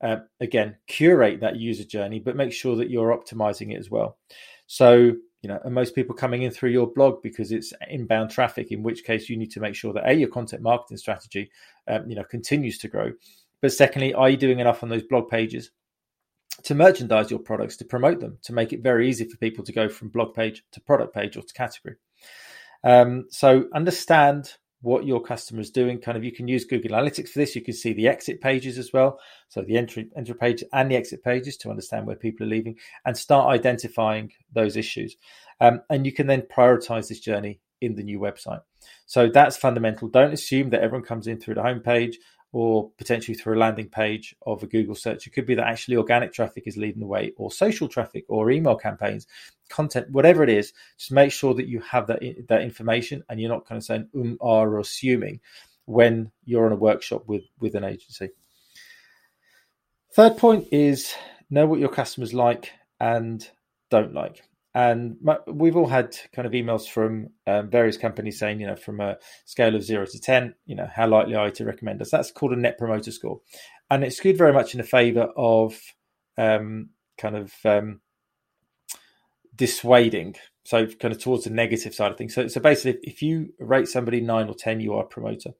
uh, 0.00 0.16
again 0.40 0.76
curate 0.86 1.40
that 1.40 1.56
user 1.56 1.84
journey, 1.84 2.18
but 2.18 2.36
make 2.36 2.52
sure 2.52 2.76
that 2.76 2.90
you're 2.90 3.16
optimizing 3.16 3.72
it 3.72 3.78
as 3.78 3.90
well. 3.90 4.18
So 4.66 5.12
you 5.42 5.48
know, 5.48 5.60
most 5.68 5.96
people 5.96 6.14
coming 6.14 6.42
in 6.42 6.52
through 6.52 6.70
your 6.70 6.86
blog 6.86 7.20
because 7.20 7.50
it's 7.50 7.72
inbound 7.90 8.30
traffic? 8.30 8.70
In 8.70 8.84
which 8.84 9.02
case, 9.02 9.28
you 9.28 9.36
need 9.36 9.50
to 9.50 9.60
make 9.60 9.74
sure 9.74 9.92
that 9.92 10.08
a 10.08 10.14
your 10.14 10.28
content 10.28 10.62
marketing 10.62 10.98
strategy, 10.98 11.50
um, 11.88 12.08
you 12.08 12.14
know, 12.14 12.22
continues 12.22 12.78
to 12.78 12.88
grow. 12.88 13.10
But 13.60 13.72
secondly, 13.72 14.14
are 14.14 14.30
you 14.30 14.36
doing 14.36 14.60
enough 14.60 14.84
on 14.84 14.88
those 14.88 15.02
blog 15.02 15.28
pages 15.28 15.70
to 16.64 16.74
merchandise 16.74 17.30
your 17.30 17.40
products, 17.40 17.76
to 17.78 17.84
promote 17.84 18.20
them, 18.20 18.38
to 18.42 18.52
make 18.52 18.72
it 18.72 18.82
very 18.82 19.08
easy 19.08 19.24
for 19.24 19.36
people 19.36 19.64
to 19.64 19.72
go 19.72 19.88
from 19.88 20.08
blog 20.08 20.34
page 20.34 20.62
to 20.72 20.80
product 20.80 21.14
page 21.14 21.36
or 21.36 21.42
to 21.42 21.54
category? 21.54 21.96
Um, 22.84 23.26
so 23.30 23.66
understand 23.74 24.54
what 24.80 25.06
your 25.06 25.22
customer 25.22 25.60
is 25.60 25.70
doing. 25.70 26.00
Kind 26.00 26.18
of, 26.18 26.24
you 26.24 26.32
can 26.32 26.48
use 26.48 26.64
Google 26.64 26.90
Analytics 26.90 27.28
for 27.28 27.38
this. 27.38 27.54
You 27.54 27.62
can 27.62 27.74
see 27.74 27.92
the 27.92 28.08
exit 28.08 28.40
pages 28.40 28.78
as 28.78 28.92
well, 28.92 29.20
so 29.48 29.62
the 29.62 29.76
entry 29.76 30.08
entry 30.16 30.34
page 30.34 30.64
and 30.72 30.90
the 30.90 30.96
exit 30.96 31.22
pages 31.22 31.56
to 31.58 31.70
understand 31.70 32.06
where 32.06 32.16
people 32.16 32.44
are 32.46 32.50
leaving, 32.50 32.76
and 33.06 33.16
start 33.16 33.54
identifying 33.54 34.32
those 34.52 34.76
issues. 34.76 35.16
Um, 35.60 35.82
and 35.88 36.04
you 36.04 36.12
can 36.12 36.26
then 36.26 36.42
prioritize 36.42 37.08
this 37.08 37.20
journey 37.20 37.60
in 37.80 37.94
the 37.94 38.02
new 38.02 38.18
website. 38.18 38.60
So 39.06 39.28
that's 39.28 39.56
fundamental. 39.56 40.08
Don't 40.08 40.32
assume 40.32 40.70
that 40.70 40.82
everyone 40.82 41.06
comes 41.06 41.26
in 41.26 41.38
through 41.38 41.54
the 41.54 41.62
homepage 41.62 42.14
or 42.52 42.90
potentially 42.98 43.34
through 43.34 43.56
a 43.56 43.58
landing 43.58 43.88
page 43.88 44.36
of 44.46 44.62
a 44.62 44.66
Google 44.66 44.94
search. 44.94 45.26
It 45.26 45.30
could 45.30 45.46
be 45.46 45.54
that 45.54 45.66
actually 45.66 45.96
organic 45.96 46.32
traffic 46.32 46.64
is 46.66 46.76
leading 46.76 47.00
the 47.00 47.06
way, 47.06 47.32
or 47.36 47.50
social 47.50 47.88
traffic, 47.88 48.24
or 48.28 48.50
email 48.50 48.76
campaigns, 48.76 49.26
content, 49.70 50.10
whatever 50.10 50.42
it 50.42 50.50
is. 50.50 50.72
Just 50.98 51.12
make 51.12 51.32
sure 51.32 51.54
that 51.54 51.66
you 51.66 51.80
have 51.80 52.06
that 52.08 52.22
that 52.48 52.62
information, 52.62 53.24
and 53.28 53.40
you're 53.40 53.50
not 53.50 53.66
kind 53.66 53.78
of 53.78 53.84
saying 53.84 54.08
um, 54.14 54.38
are, 54.40 54.68
or 54.68 54.80
assuming 54.80 55.40
when 55.86 56.30
you're 56.44 56.66
on 56.66 56.72
a 56.72 56.76
workshop 56.76 57.24
with 57.26 57.42
with 57.58 57.74
an 57.74 57.84
agency. 57.84 58.30
Third 60.14 60.36
point 60.36 60.68
is 60.70 61.14
know 61.48 61.66
what 61.66 61.80
your 61.80 61.88
customers 61.88 62.34
like 62.34 62.70
and 63.00 63.48
don't 63.90 64.14
like 64.14 64.42
and 64.74 65.16
we've 65.46 65.76
all 65.76 65.86
had 65.86 66.16
kind 66.34 66.46
of 66.46 66.52
emails 66.52 66.88
from 66.88 67.28
um, 67.46 67.68
various 67.68 67.98
companies 67.98 68.38
saying, 68.38 68.60
you 68.60 68.66
know, 68.66 68.76
from 68.76 69.00
a 69.00 69.18
scale 69.44 69.74
of 69.74 69.82
zero 69.82 70.06
to 70.06 70.18
10, 70.18 70.54
you 70.64 70.74
know, 70.74 70.88
how 70.94 71.06
likely 71.06 71.34
are 71.34 71.46
you 71.46 71.52
to 71.54 71.64
recommend 71.66 72.00
us? 72.00 72.10
That's 72.10 72.30
called 72.30 72.52
a 72.52 72.56
net 72.56 72.78
promoter 72.78 73.10
score. 73.10 73.40
And 73.90 74.02
it's 74.02 74.16
skewed 74.16 74.38
very 74.38 74.54
much 74.54 74.72
in 74.74 74.78
the 74.78 74.86
favor 74.86 75.28
of 75.36 75.78
um, 76.38 76.88
kind 77.18 77.36
of 77.36 77.52
um, 77.66 78.00
dissuading. 79.54 80.36
So, 80.64 80.86
kind 80.86 81.12
of 81.12 81.20
towards 81.20 81.44
the 81.44 81.50
negative 81.50 81.92
side 81.92 82.12
of 82.12 82.16
things. 82.16 82.34
So, 82.34 82.46
so 82.46 82.60
basically, 82.60 83.00
if 83.02 83.20
you 83.20 83.52
rate 83.58 83.88
somebody 83.88 84.20
nine 84.20 84.48
or 84.48 84.54
10, 84.54 84.80
you 84.80 84.94
are 84.94 85.02
a 85.02 85.06
promoter. 85.06 85.50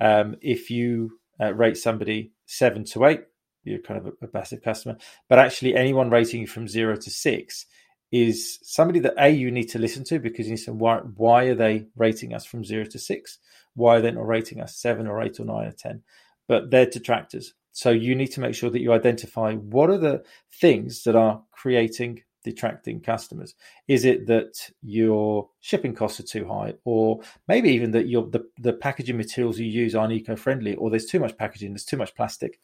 Um, 0.00 0.36
if 0.42 0.70
you 0.70 1.20
uh, 1.40 1.54
rate 1.54 1.76
somebody 1.76 2.32
seven 2.46 2.84
to 2.86 3.06
eight, 3.06 3.20
you're 3.62 3.78
kind 3.78 4.00
of 4.00 4.06
a, 4.06 4.24
a 4.24 4.28
passive 4.28 4.60
customer. 4.60 4.96
But 5.28 5.38
actually, 5.38 5.76
anyone 5.76 6.10
rating 6.10 6.40
you 6.40 6.46
from 6.46 6.66
zero 6.66 6.96
to 6.96 7.10
six, 7.10 7.66
is 8.12 8.58
somebody 8.62 9.00
that 9.00 9.14
a 9.16 9.28
you 9.28 9.50
need 9.50 9.68
to 9.70 9.78
listen 9.78 10.04
to 10.04 10.18
because 10.18 10.48
you 10.48 10.56
say 10.56 10.72
why 10.72 10.98
why 10.98 11.44
are 11.44 11.54
they 11.54 11.86
rating 11.96 12.34
us 12.34 12.44
from 12.44 12.64
zero 12.64 12.84
to 12.84 12.98
six? 12.98 13.38
Why 13.74 13.96
are 13.96 14.00
they 14.00 14.10
not 14.10 14.26
rating 14.26 14.60
us 14.60 14.76
seven 14.76 15.06
or 15.06 15.22
eight 15.22 15.38
or 15.38 15.44
nine 15.44 15.66
or 15.66 15.72
ten? 15.72 16.02
But 16.48 16.70
they're 16.70 16.86
detractors. 16.86 17.54
So 17.72 17.90
you 17.90 18.14
need 18.16 18.32
to 18.32 18.40
make 18.40 18.54
sure 18.54 18.70
that 18.70 18.80
you 18.80 18.92
identify 18.92 19.54
what 19.54 19.90
are 19.90 19.98
the 19.98 20.24
things 20.52 21.04
that 21.04 21.14
are 21.14 21.42
creating 21.52 22.22
detracting 22.42 23.00
customers. 23.00 23.54
Is 23.86 24.04
it 24.04 24.26
that 24.26 24.70
your 24.82 25.48
shipping 25.60 25.94
costs 25.94 26.20
are 26.20 26.24
too 26.24 26.46
high, 26.48 26.74
or 26.84 27.20
maybe 27.46 27.70
even 27.70 27.92
that 27.92 28.08
your 28.08 28.26
the, 28.26 28.44
the 28.58 28.72
packaging 28.72 29.16
materials 29.16 29.58
you 29.58 29.66
use 29.66 29.94
aren't 29.94 30.12
eco-friendly, 30.12 30.74
or 30.74 30.90
there's 30.90 31.06
too 31.06 31.20
much 31.20 31.36
packaging, 31.36 31.72
there's 31.72 31.84
too 31.84 31.96
much 31.96 32.14
plastic. 32.14 32.58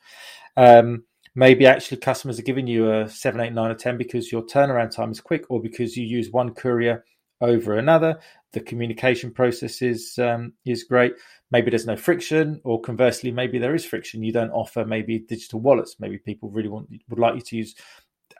Um, 0.56 1.04
maybe 1.36 1.66
actually 1.66 1.98
customers 1.98 2.38
are 2.38 2.42
giving 2.42 2.66
you 2.66 2.90
a 2.90 3.08
7 3.08 3.40
8 3.40 3.52
9 3.52 3.70
or 3.70 3.74
10 3.74 3.96
because 3.96 4.32
your 4.32 4.42
turnaround 4.42 4.90
time 4.90 5.12
is 5.12 5.20
quick 5.20 5.44
or 5.48 5.60
because 5.60 5.96
you 5.96 6.04
use 6.04 6.30
one 6.30 6.52
courier 6.52 7.04
over 7.42 7.76
another. 7.76 8.18
The 8.52 8.60
communication 8.60 9.30
process 9.30 9.82
is 9.82 10.18
um, 10.18 10.54
is 10.64 10.82
great. 10.82 11.12
Maybe 11.52 11.70
there's 11.70 11.86
no 11.86 11.96
friction 11.96 12.60
or 12.64 12.80
conversely 12.80 13.30
maybe 13.30 13.58
there 13.58 13.74
is 13.74 13.84
friction. 13.84 14.24
You 14.24 14.32
don't 14.32 14.50
offer 14.50 14.84
maybe 14.84 15.20
digital 15.20 15.60
wallets. 15.60 15.96
Maybe 16.00 16.18
people 16.18 16.50
really 16.50 16.70
want 16.70 16.88
would 17.08 17.20
like 17.20 17.36
you 17.36 17.42
to 17.42 17.56
use 17.56 17.74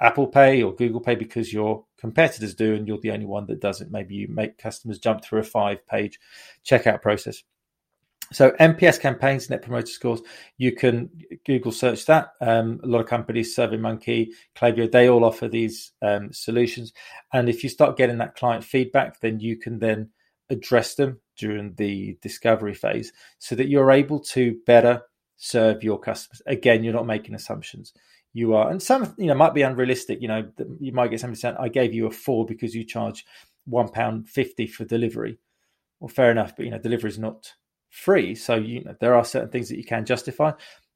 apple 0.00 0.26
pay 0.26 0.62
or 0.62 0.74
google 0.74 1.00
pay 1.00 1.14
because 1.14 1.50
your 1.50 1.82
competitors 1.98 2.54
do 2.54 2.74
and 2.74 2.86
you're 2.86 3.00
the 3.00 3.10
only 3.10 3.26
one 3.26 3.46
that 3.46 3.60
doesn't. 3.60 3.92
Maybe 3.92 4.14
you 4.14 4.28
make 4.28 4.58
customers 4.58 4.98
jump 4.98 5.22
through 5.22 5.40
a 5.40 5.44
five 5.44 5.86
page 5.86 6.18
checkout 6.64 7.02
process 7.02 7.42
so 8.32 8.50
NPS 8.52 9.00
campaigns, 9.00 9.48
net 9.48 9.62
promoter 9.62 9.86
scores, 9.86 10.20
you 10.58 10.72
can 10.72 11.10
Google 11.44 11.72
search 11.72 12.06
that. 12.06 12.32
Um, 12.40 12.80
a 12.82 12.86
lot 12.86 13.00
of 13.00 13.06
companies, 13.06 13.56
SurveyMonkey, 13.56 14.30
Klaviyo, 14.56 14.90
they 14.90 15.08
all 15.08 15.24
offer 15.24 15.48
these 15.48 15.92
um, 16.02 16.32
solutions. 16.32 16.92
And 17.32 17.48
if 17.48 17.62
you 17.62 17.68
start 17.68 17.96
getting 17.96 18.18
that 18.18 18.34
client 18.34 18.64
feedback, 18.64 19.20
then 19.20 19.38
you 19.38 19.56
can 19.56 19.78
then 19.78 20.10
address 20.50 20.94
them 20.94 21.20
during 21.36 21.74
the 21.74 22.18
discovery 22.22 22.74
phase 22.74 23.12
so 23.38 23.54
that 23.54 23.68
you're 23.68 23.90
able 23.90 24.20
to 24.20 24.58
better 24.66 25.02
serve 25.36 25.84
your 25.84 25.98
customers. 25.98 26.42
Again, 26.46 26.82
you're 26.82 26.94
not 26.94 27.06
making 27.06 27.34
assumptions. 27.34 27.92
You 28.32 28.54
are, 28.54 28.70
and 28.70 28.82
some 28.82 29.14
you 29.16 29.28
know 29.28 29.34
might 29.34 29.54
be 29.54 29.62
unrealistic. 29.62 30.20
You 30.20 30.28
know, 30.28 30.48
you 30.78 30.92
might 30.92 31.10
get 31.10 31.20
somebody 31.20 31.40
saying, 31.40 31.56
"I 31.58 31.68
gave 31.68 31.94
you 31.94 32.06
a 32.06 32.10
four 32.10 32.44
because 32.44 32.74
you 32.74 32.84
charge 32.84 33.24
one 33.64 33.88
pound 33.88 34.28
fifty 34.28 34.66
for 34.66 34.84
delivery." 34.84 35.38
Well, 36.00 36.08
fair 36.08 36.30
enough, 36.32 36.54
but 36.54 36.66
you 36.66 36.70
know, 36.70 36.78
delivery 36.78 37.08
is 37.08 37.18
not 37.18 37.54
free. 37.96 38.34
So 38.34 38.54
you 38.56 38.84
know 38.84 38.94
there 39.00 39.14
are 39.14 39.24
certain 39.24 39.48
things 39.48 39.68
that 39.68 39.78
you 39.78 39.84
can 39.84 40.04
justify. 40.04 40.52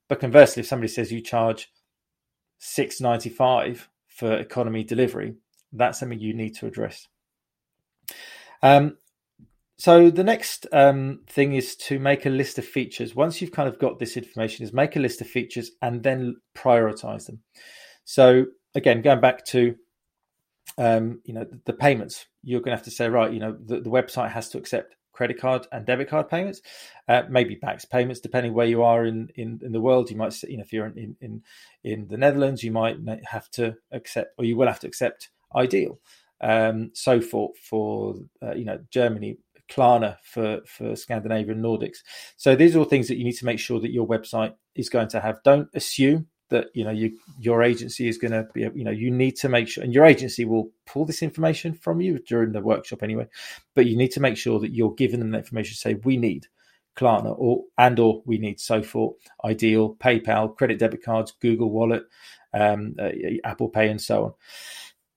But 0.08 0.20
conversely, 0.20 0.60
if 0.60 0.66
somebody 0.66 0.88
says 0.88 1.10
you 1.10 1.20
charge 1.22 1.72
six 2.58 3.00
ninety 3.00 3.30
five 3.30 3.88
for 4.08 4.34
economy 4.34 4.84
delivery, 4.84 5.34
that's 5.72 5.98
something 5.98 6.20
you 6.20 6.34
need 6.34 6.54
to 6.56 6.66
address. 6.66 7.08
Um, 8.62 8.98
so 9.78 10.10
the 10.10 10.24
next 10.24 10.66
um, 10.72 11.20
thing 11.26 11.54
is 11.54 11.74
to 11.76 11.98
make 11.98 12.26
a 12.26 12.30
list 12.30 12.58
of 12.58 12.66
features. 12.66 13.14
Once 13.14 13.40
you've 13.40 13.52
kind 13.52 13.68
of 13.68 13.78
got 13.78 13.98
this 13.98 14.18
information, 14.18 14.66
is 14.66 14.74
make 14.74 14.94
a 14.94 15.00
list 15.00 15.22
of 15.22 15.26
features 15.26 15.70
and 15.80 16.02
then 16.02 16.36
prioritize 16.54 17.24
them. 17.24 17.40
So 18.04 18.46
again, 18.74 19.00
going 19.00 19.22
back 19.22 19.46
to 19.46 19.74
um, 20.76 21.22
you 21.24 21.32
know 21.32 21.44
the, 21.44 21.60
the 21.64 21.72
payments, 21.72 22.26
you're 22.42 22.60
going 22.60 22.72
to 22.72 22.76
have 22.76 22.84
to 22.84 22.90
say 22.90 23.08
right. 23.08 23.32
You 23.32 23.40
know 23.40 23.56
the, 23.58 23.80
the 23.80 23.90
website 23.90 24.32
has 24.32 24.50
to 24.50 24.58
accept 24.58 24.96
credit 25.20 25.38
card 25.38 25.66
and 25.70 25.84
debit 25.84 26.08
card 26.08 26.30
payments, 26.30 26.62
uh, 27.06 27.24
maybe 27.28 27.54
BACS 27.54 27.84
payments, 27.90 28.20
depending 28.20 28.54
where 28.54 28.66
you 28.66 28.82
are 28.82 29.04
in, 29.04 29.28
in, 29.34 29.60
in, 29.62 29.70
the 29.70 29.80
world. 29.80 30.10
You 30.10 30.16
might, 30.16 30.42
you 30.44 30.56
know, 30.56 30.62
if 30.62 30.72
you're 30.72 30.86
in, 30.86 31.14
in 31.20 31.42
in 31.84 32.08
the 32.08 32.16
Netherlands, 32.16 32.64
you 32.64 32.72
might 32.72 32.96
have 33.26 33.50
to 33.50 33.76
accept, 33.92 34.32
or 34.38 34.46
you 34.46 34.56
will 34.56 34.66
have 34.66 34.80
to 34.80 34.86
accept 34.86 35.28
iDEAL. 35.54 35.98
Um, 36.40 36.90
so 36.94 37.20
for 37.20 37.50
for 37.62 38.14
uh, 38.42 38.54
you 38.54 38.64
know 38.64 38.78
Germany, 38.90 39.36
Klarna 39.70 40.16
for 40.22 40.60
for 40.64 40.96
Scandinavia 40.96 41.52
and 41.52 41.62
Nordics. 41.62 41.98
So 42.38 42.56
these 42.56 42.74
are 42.74 42.78
all 42.78 42.86
things 42.86 43.08
that 43.08 43.18
you 43.18 43.24
need 43.24 43.36
to 43.40 43.44
make 43.44 43.58
sure 43.58 43.78
that 43.78 43.92
your 43.92 44.08
website 44.08 44.54
is 44.74 44.88
going 44.88 45.08
to 45.08 45.20
have. 45.20 45.42
Don't 45.42 45.68
assume 45.74 46.28
that 46.50 46.66
you 46.74 46.84
know 46.84 46.90
you, 46.90 47.16
your 47.38 47.62
agency 47.62 48.08
is 48.08 48.18
going 48.18 48.32
to 48.32 48.46
be 48.52 48.62
you 48.74 48.84
know 48.84 48.90
you 48.90 49.10
need 49.10 49.36
to 49.36 49.48
make 49.48 49.68
sure 49.68 49.82
and 49.82 49.94
your 49.94 50.04
agency 50.04 50.44
will 50.44 50.70
pull 50.86 51.04
this 51.04 51.22
information 51.22 51.72
from 51.72 52.00
you 52.00 52.18
during 52.18 52.52
the 52.52 52.60
workshop 52.60 53.02
anyway 53.02 53.26
but 53.74 53.86
you 53.86 53.96
need 53.96 54.10
to 54.10 54.20
make 54.20 54.36
sure 54.36 54.58
that 54.60 54.72
you're 54.72 54.94
giving 54.94 55.20
them 55.20 55.30
the 55.30 55.38
information 55.38 55.74
to 55.74 55.80
say 55.80 55.94
we 56.04 56.16
need 56.16 56.46
Klarna 56.96 57.34
or 57.38 57.64
and 57.78 57.98
or 57.98 58.22
we 58.26 58.38
need 58.38 58.58
Sofort, 58.58 59.14
iDEAL, 59.44 59.96
PayPal, 59.96 60.54
credit 60.54 60.78
debit 60.78 61.02
cards, 61.02 61.32
Google 61.40 61.70
Wallet, 61.70 62.04
um, 62.52 62.94
uh, 62.98 63.10
Apple 63.44 63.68
Pay, 63.68 63.88
and 63.88 64.00
so 64.00 64.36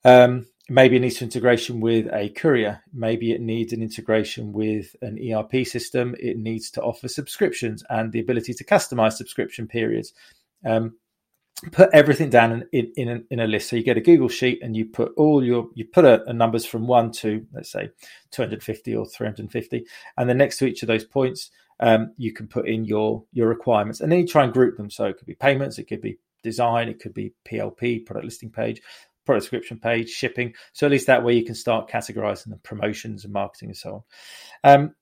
on. 0.03 0.23
Um, 0.23 0.47
maybe 0.69 0.95
it 0.95 1.01
needs 1.01 1.21
integration 1.21 1.79
with 1.79 2.07
a 2.13 2.29
courier. 2.29 2.81
Maybe 2.93 3.31
it 3.31 3.41
needs 3.41 3.73
an 3.73 3.81
integration 3.81 4.53
with 4.53 4.95
an 5.01 5.19
ERP 5.19 5.65
system. 5.65 6.15
It 6.19 6.37
needs 6.37 6.71
to 6.71 6.81
offer 6.81 7.07
subscriptions 7.07 7.83
and 7.89 8.11
the 8.11 8.19
ability 8.19 8.53
to 8.53 8.63
customize 8.63 9.13
subscription 9.13 9.67
periods. 9.67 10.13
Um, 10.65 10.97
put 11.71 11.89
everything 11.93 12.29
down 12.29 12.63
in 12.71 12.91
in 12.95 13.09
a, 13.09 13.19
in 13.29 13.39
a, 13.39 13.47
list. 13.47 13.69
So 13.69 13.75
you 13.75 13.83
get 13.83 13.97
a 13.97 14.01
Google 14.01 14.29
sheet 14.29 14.59
and 14.61 14.75
you 14.75 14.85
put 14.85 15.13
all 15.17 15.43
your 15.43 15.69
you 15.75 15.85
put 15.85 16.05
a, 16.05 16.23
a, 16.25 16.33
numbers 16.33 16.65
from 16.65 16.87
one 16.87 17.11
to 17.13 17.45
let's 17.53 17.71
say 17.71 17.89
250 18.31 18.95
or 18.95 19.05
350, 19.05 19.85
and 20.17 20.29
then 20.29 20.37
next 20.37 20.57
to 20.57 20.65
each 20.65 20.83
of 20.83 20.87
those 20.87 21.05
points, 21.05 21.51
um, 21.79 22.13
you 22.17 22.33
can 22.33 22.47
put 22.47 22.67
in 22.67 22.85
your 22.85 23.23
your 23.31 23.47
requirements, 23.47 24.01
and 24.01 24.11
then 24.11 24.19
you 24.19 24.27
try 24.27 24.43
and 24.43 24.53
group 24.53 24.77
them. 24.77 24.89
So 24.89 25.05
it 25.05 25.17
could 25.17 25.27
be 25.27 25.35
payments, 25.35 25.79
it 25.79 25.85
could 25.85 26.01
be 26.01 26.19
design, 26.43 26.89
it 26.89 26.99
could 26.99 27.13
be 27.13 27.33
PLP, 27.47 28.05
product 28.05 28.25
listing 28.25 28.51
page, 28.51 28.81
product 29.25 29.43
description 29.43 29.79
page, 29.79 30.09
shipping. 30.09 30.53
So 30.73 30.85
at 30.85 30.91
least 30.91 31.07
that 31.07 31.23
way 31.23 31.33
you 31.33 31.45
can 31.45 31.55
start 31.55 31.89
categorizing 31.89 32.49
the 32.49 32.57
promotions 32.57 33.23
and 33.23 33.33
marketing 33.33 33.69
and 33.69 33.77
so 33.77 34.05
on. 34.63 34.73
Um, 34.73 34.95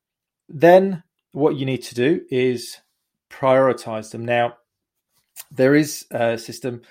then 0.47 1.03
what 1.31 1.55
you 1.55 1.65
need 1.65 1.83
to 1.83 1.95
do 1.95 2.21
is 2.29 2.77
prioritize 3.29 4.11
them. 4.11 4.25
Now 4.25 4.55
there 5.51 5.75
is 5.75 6.05
a 6.11 6.37
system, 6.37 6.81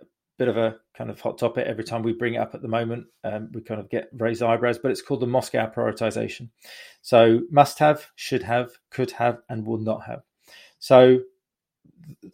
a 0.00 0.04
bit 0.38 0.48
of 0.48 0.56
a 0.56 0.76
kind 0.96 1.10
of 1.10 1.20
hot 1.20 1.38
topic 1.38 1.66
every 1.66 1.84
time 1.84 2.02
we 2.02 2.12
bring 2.12 2.34
it 2.34 2.38
up 2.38 2.54
at 2.54 2.62
the 2.62 2.68
moment. 2.68 3.06
Um, 3.22 3.50
we 3.52 3.60
kind 3.60 3.80
of 3.80 3.90
get 3.90 4.08
raised 4.12 4.42
eyebrows, 4.42 4.78
but 4.78 4.90
it's 4.90 5.02
called 5.02 5.20
the 5.20 5.26
MoSCoW 5.26 5.74
prioritization. 5.74 6.48
So 7.02 7.40
must 7.50 7.78
have, 7.78 8.06
should 8.16 8.42
have, 8.42 8.70
could 8.90 9.12
have, 9.12 9.38
and 9.48 9.66
will 9.66 9.78
not 9.78 10.04
have. 10.04 10.22
So, 10.78 11.20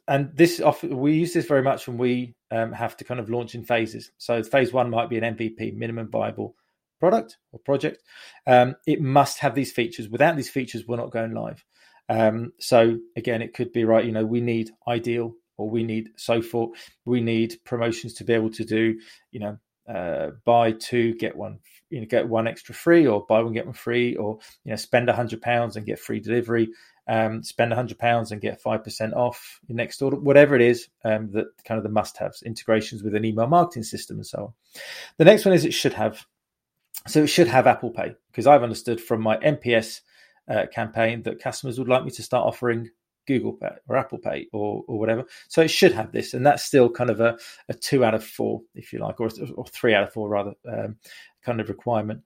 and 0.06 0.30
this 0.34 0.60
often 0.60 0.98
we 0.98 1.14
use 1.14 1.32
this 1.32 1.46
very 1.46 1.62
much 1.62 1.88
when 1.88 1.98
we 1.98 2.34
um, 2.50 2.72
have 2.72 2.96
to 2.98 3.04
kind 3.04 3.20
of 3.20 3.30
launch 3.30 3.54
in 3.54 3.64
phases. 3.64 4.10
So 4.18 4.42
phase 4.42 4.72
one 4.72 4.90
might 4.90 5.08
be 5.08 5.18
an 5.18 5.36
MVP, 5.36 5.74
minimum 5.74 6.10
viable 6.10 6.54
product 7.00 7.38
or 7.50 7.58
project, 7.58 8.00
um, 8.46 8.76
it 8.86 9.00
must 9.00 9.40
have 9.40 9.56
these 9.56 9.72
features. 9.72 10.08
Without 10.08 10.36
these 10.36 10.50
features, 10.50 10.86
we're 10.86 10.98
not 10.98 11.10
going 11.10 11.34
live. 11.34 11.64
Um, 12.08 12.52
so 12.60 12.98
again, 13.16 13.42
it 13.42 13.54
could 13.54 13.72
be 13.72 13.84
right. 13.84 14.04
You 14.04 14.12
know, 14.12 14.24
we 14.24 14.40
need 14.40 14.70
iDEAL 14.86 15.32
or 15.56 15.68
we 15.68 15.82
need 15.82 16.10
Sofort. 16.16 16.70
We 17.04 17.20
need 17.20 17.58
promotions 17.64 18.14
to 18.14 18.24
be 18.24 18.32
able 18.32 18.50
to 18.50 18.64
do, 18.64 18.98
you 19.30 19.40
know, 19.40 19.58
uh, 19.88 20.30
buy 20.44 20.72
two 20.72 21.14
get 21.14 21.36
one, 21.36 21.58
you 21.90 22.00
know, 22.00 22.06
get 22.06 22.28
one 22.28 22.46
extra 22.46 22.74
free, 22.74 23.06
or 23.06 23.26
buy 23.26 23.42
one 23.42 23.52
get 23.52 23.66
one 23.66 23.74
free, 23.74 24.14
or 24.16 24.38
you 24.64 24.70
know, 24.70 24.76
spend 24.76 25.08
a 25.08 25.12
hundred 25.12 25.42
pounds 25.42 25.76
and 25.76 25.86
get 25.86 25.98
free 25.98 26.20
delivery. 26.20 26.68
Um, 27.08 27.42
spend 27.42 27.72
a 27.72 27.76
hundred 27.76 27.98
pounds 27.98 28.30
and 28.30 28.40
get 28.40 28.60
five 28.60 28.84
percent 28.84 29.14
off 29.14 29.60
your 29.66 29.76
next 29.76 30.00
order, 30.00 30.16
whatever 30.16 30.54
it 30.54 30.62
is. 30.62 30.88
Um, 31.04 31.30
that 31.32 31.46
kind 31.64 31.78
of 31.78 31.82
the 31.82 31.90
must-haves, 31.90 32.42
integrations 32.42 33.02
with 33.02 33.16
an 33.16 33.24
email 33.24 33.48
marketing 33.48 33.82
system, 33.82 34.18
and 34.18 34.26
so 34.26 34.38
on. 34.38 34.52
The 35.18 35.24
next 35.24 35.44
one 35.44 35.54
is 35.54 35.64
it 35.64 35.74
should 35.74 35.94
have. 35.94 36.24
So 37.08 37.24
it 37.24 37.26
should 37.26 37.48
have 37.48 37.66
Apple 37.66 37.90
Pay 37.90 38.14
because 38.30 38.46
I've 38.46 38.62
understood 38.62 39.00
from 39.00 39.20
my 39.20 39.36
NPS 39.38 40.02
uh, 40.48 40.66
campaign 40.72 41.22
that 41.22 41.40
customers 41.40 41.78
would 41.78 41.88
like 41.88 42.04
me 42.04 42.10
to 42.12 42.22
start 42.22 42.46
offering 42.46 42.90
Google 43.26 43.54
Pay 43.54 43.70
or 43.88 43.96
Apple 43.96 44.18
Pay 44.18 44.48
or, 44.52 44.84
or 44.86 44.98
whatever. 44.98 45.24
So 45.48 45.62
it 45.62 45.68
should 45.68 45.92
have 45.92 46.12
this, 46.12 46.34
and 46.34 46.44
that's 46.46 46.64
still 46.64 46.90
kind 46.90 47.10
of 47.10 47.20
a, 47.20 47.38
a 47.68 47.74
two 47.74 48.04
out 48.04 48.14
of 48.14 48.24
four, 48.24 48.62
if 48.74 48.92
you 48.92 48.98
like, 48.98 49.20
or, 49.20 49.30
or 49.56 49.66
three 49.66 49.94
out 49.94 50.04
of 50.04 50.12
four 50.12 50.28
rather, 50.28 50.54
um, 50.68 50.96
kind 51.44 51.60
of 51.60 51.68
requirement. 51.68 52.22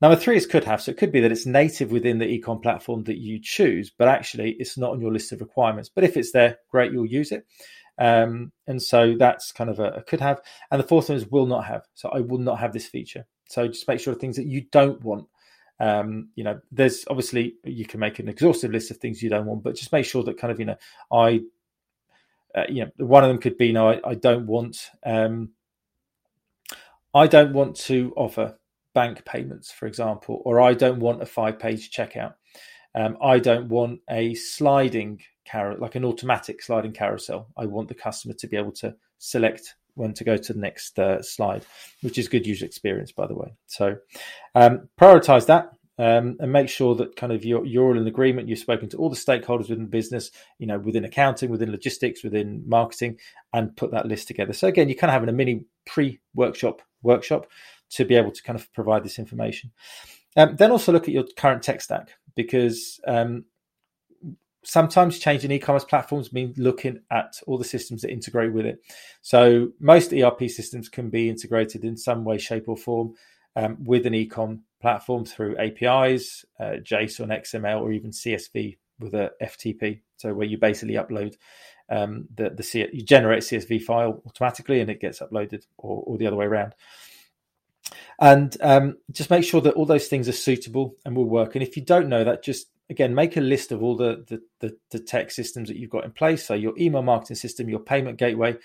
Number 0.00 0.16
three 0.16 0.36
is 0.36 0.46
could 0.46 0.64
have. 0.64 0.80
So 0.80 0.92
it 0.92 0.96
could 0.96 1.12
be 1.12 1.20
that 1.20 1.32
it's 1.32 1.46
native 1.46 1.92
within 1.92 2.18
the 2.18 2.40
ecom 2.40 2.62
platform 2.62 3.04
that 3.04 3.18
you 3.18 3.38
choose, 3.42 3.90
but 3.90 4.08
actually 4.08 4.52
it's 4.58 4.78
not 4.78 4.92
on 4.92 5.00
your 5.00 5.12
list 5.12 5.32
of 5.32 5.40
requirements. 5.40 5.90
But 5.94 6.04
if 6.04 6.16
it's 6.16 6.32
there, 6.32 6.58
great, 6.70 6.92
you'll 6.92 7.06
use 7.06 7.32
it. 7.32 7.46
Um, 7.98 8.52
and 8.66 8.82
so 8.82 9.14
that's 9.18 9.52
kind 9.52 9.68
of 9.68 9.78
a, 9.78 9.90
a, 9.90 10.02
could 10.02 10.22
have. 10.22 10.40
And 10.70 10.82
the 10.82 10.86
fourth 10.86 11.10
one 11.10 11.18
is 11.18 11.26
will 11.26 11.46
not 11.46 11.66
have. 11.66 11.82
So 11.94 12.08
I 12.08 12.20
will 12.20 12.38
not 12.38 12.58
have 12.58 12.72
this 12.72 12.86
feature. 12.86 13.26
So 13.48 13.68
just 13.68 13.86
make 13.86 14.00
sure 14.00 14.14
things 14.14 14.36
that 14.36 14.46
you 14.46 14.62
don't 14.72 15.02
want 15.04 15.26
um, 15.80 16.28
you 16.34 16.44
know, 16.44 16.60
there's 16.70 17.04
obviously 17.08 17.54
you 17.64 17.86
can 17.86 18.00
make 18.00 18.18
an 18.18 18.28
exhaustive 18.28 18.70
list 18.70 18.90
of 18.90 18.98
things 18.98 19.22
you 19.22 19.30
don't 19.30 19.46
want, 19.46 19.62
but 19.62 19.74
just 19.74 19.92
make 19.92 20.04
sure 20.04 20.22
that 20.22 20.38
kind 20.38 20.52
of 20.52 20.60
you 20.60 20.66
know, 20.66 20.76
I, 21.10 21.40
uh, 22.54 22.64
you 22.68 22.84
know, 22.84 23.06
one 23.06 23.24
of 23.24 23.28
them 23.28 23.38
could 23.38 23.56
be 23.56 23.72
no, 23.72 23.88
I, 23.88 24.00
I 24.04 24.14
don't 24.14 24.46
want, 24.46 24.90
um, 25.06 25.50
I 27.14 27.26
don't 27.26 27.54
want 27.54 27.76
to 27.76 28.12
offer 28.16 28.58
bank 28.94 29.24
payments, 29.24 29.72
for 29.72 29.86
example, 29.86 30.42
or 30.44 30.60
I 30.60 30.74
don't 30.74 31.00
want 31.00 31.22
a 31.22 31.26
five-page 31.26 31.90
checkout. 31.90 32.34
Um, 32.94 33.16
I 33.22 33.38
don't 33.38 33.68
want 33.68 34.00
a 34.10 34.34
sliding 34.34 35.20
carrot, 35.44 35.80
like 35.80 35.94
an 35.94 36.04
automatic 36.04 36.60
sliding 36.60 36.92
carousel. 36.92 37.48
I 37.56 37.66
want 37.66 37.88
the 37.88 37.94
customer 37.94 38.34
to 38.34 38.48
be 38.48 38.56
able 38.56 38.72
to 38.72 38.94
select 39.18 39.76
when 39.94 40.14
to 40.14 40.24
go 40.24 40.36
to 40.36 40.52
the 40.52 40.58
next 40.58 40.98
uh, 40.98 41.22
slide, 41.22 41.64
which 42.02 42.18
is 42.18 42.28
good 42.28 42.46
user 42.46 42.64
experience, 42.64 43.12
by 43.12 43.26
the 43.26 43.34
way. 43.34 43.54
So 43.66 43.96
um, 44.54 44.88
prioritize 45.00 45.46
that. 45.46 45.70
Um, 45.98 46.38
and 46.40 46.50
make 46.50 46.70
sure 46.70 46.94
that 46.94 47.14
kind 47.14 47.30
of 47.30 47.44
you're, 47.44 47.66
you're 47.66 47.84
all 47.84 47.98
in 47.98 48.06
agreement. 48.06 48.48
You've 48.48 48.58
spoken 48.58 48.88
to 48.88 48.96
all 48.96 49.10
the 49.10 49.16
stakeholders 49.16 49.68
within 49.68 49.82
the 49.82 49.90
business, 49.90 50.30
you 50.58 50.66
know, 50.66 50.78
within 50.78 51.04
accounting, 51.04 51.50
within 51.50 51.70
logistics, 51.70 52.24
within 52.24 52.62
marketing, 52.66 53.18
and 53.52 53.76
put 53.76 53.90
that 53.90 54.06
list 54.06 54.26
together. 54.26 54.54
So 54.54 54.66
again, 54.66 54.88
you're 54.88 54.96
kind 54.96 55.10
of 55.10 55.12
having 55.12 55.28
a 55.28 55.32
mini 55.32 55.66
pre-workshop 55.84 56.80
workshop 57.02 57.48
to 57.90 58.06
be 58.06 58.14
able 58.14 58.30
to 58.30 58.42
kind 58.42 58.58
of 58.58 58.72
provide 58.72 59.04
this 59.04 59.18
information. 59.18 59.72
Um, 60.36 60.56
then 60.56 60.70
also 60.70 60.90
look 60.90 61.04
at 61.08 61.12
your 61.12 61.24
current 61.36 61.62
tech 61.62 61.82
stack 61.82 62.08
because 62.34 62.98
um, 63.06 63.44
sometimes 64.62 65.18
changing 65.18 65.50
e-commerce 65.50 65.84
platforms 65.84 66.32
means 66.32 66.58
looking 66.58 67.00
at 67.10 67.40
all 67.46 67.58
the 67.58 67.64
systems 67.64 68.02
that 68.02 68.10
integrate 68.10 68.52
with 68.52 68.66
it. 68.66 68.80
So 69.22 69.68
most 69.80 70.12
ERP 70.12 70.48
systems 70.48 70.88
can 70.88 71.10
be 71.10 71.28
integrated 71.28 71.84
in 71.84 71.96
some 71.96 72.24
way, 72.24 72.38
shape, 72.38 72.68
or 72.68 72.76
form 72.76 73.14
um, 73.56 73.78
with 73.84 74.06
an 74.06 74.14
e-com 74.14 74.62
platform 74.80 75.24
through 75.24 75.56
APIs, 75.56 76.44
uh, 76.58 76.76
JSON, 76.82 77.28
XML, 77.28 77.80
or 77.80 77.92
even 77.92 78.10
CSV 78.10 78.76
with 78.98 79.14
a 79.14 79.32
FTP. 79.42 80.00
So 80.16 80.34
where 80.34 80.46
you 80.46 80.58
basically 80.58 80.94
upload 80.94 81.36
um, 81.88 82.28
the 82.34 82.50
the 82.50 82.62
C- 82.62 82.88
you 82.92 83.02
generate 83.02 83.42
CSV 83.42 83.82
file 83.82 84.22
automatically 84.24 84.80
and 84.80 84.90
it 84.90 85.00
gets 85.00 85.20
uploaded, 85.20 85.64
or, 85.76 86.02
or 86.06 86.18
the 86.18 86.26
other 86.26 86.36
way 86.36 86.46
around. 86.46 86.74
And 88.20 88.56
um, 88.60 88.98
just 89.10 89.30
make 89.30 89.44
sure 89.44 89.60
that 89.62 89.74
all 89.74 89.86
those 89.86 90.06
things 90.06 90.28
are 90.28 90.32
suitable 90.32 90.94
and 91.04 91.16
will 91.16 91.24
work. 91.24 91.56
And 91.56 91.62
if 91.62 91.76
you 91.76 91.84
don't 91.84 92.08
know 92.08 92.22
that, 92.22 92.44
just 92.44 92.68
again 92.90 93.14
make 93.14 93.36
a 93.36 93.40
list 93.40 93.72
of 93.72 93.82
all 93.82 93.96
the, 93.96 94.24
the, 94.28 94.42
the 94.60 94.76
the 94.90 94.98
tech 94.98 95.30
systems 95.30 95.68
that 95.68 95.78
you've 95.78 95.90
got 95.90 96.04
in 96.04 96.12
place. 96.12 96.44
So 96.44 96.54
your 96.54 96.74
email 96.78 97.02
marketing 97.02 97.36
system 97.36 97.68
your 97.68 97.80
payment 97.80 98.18
gateway 98.18 98.56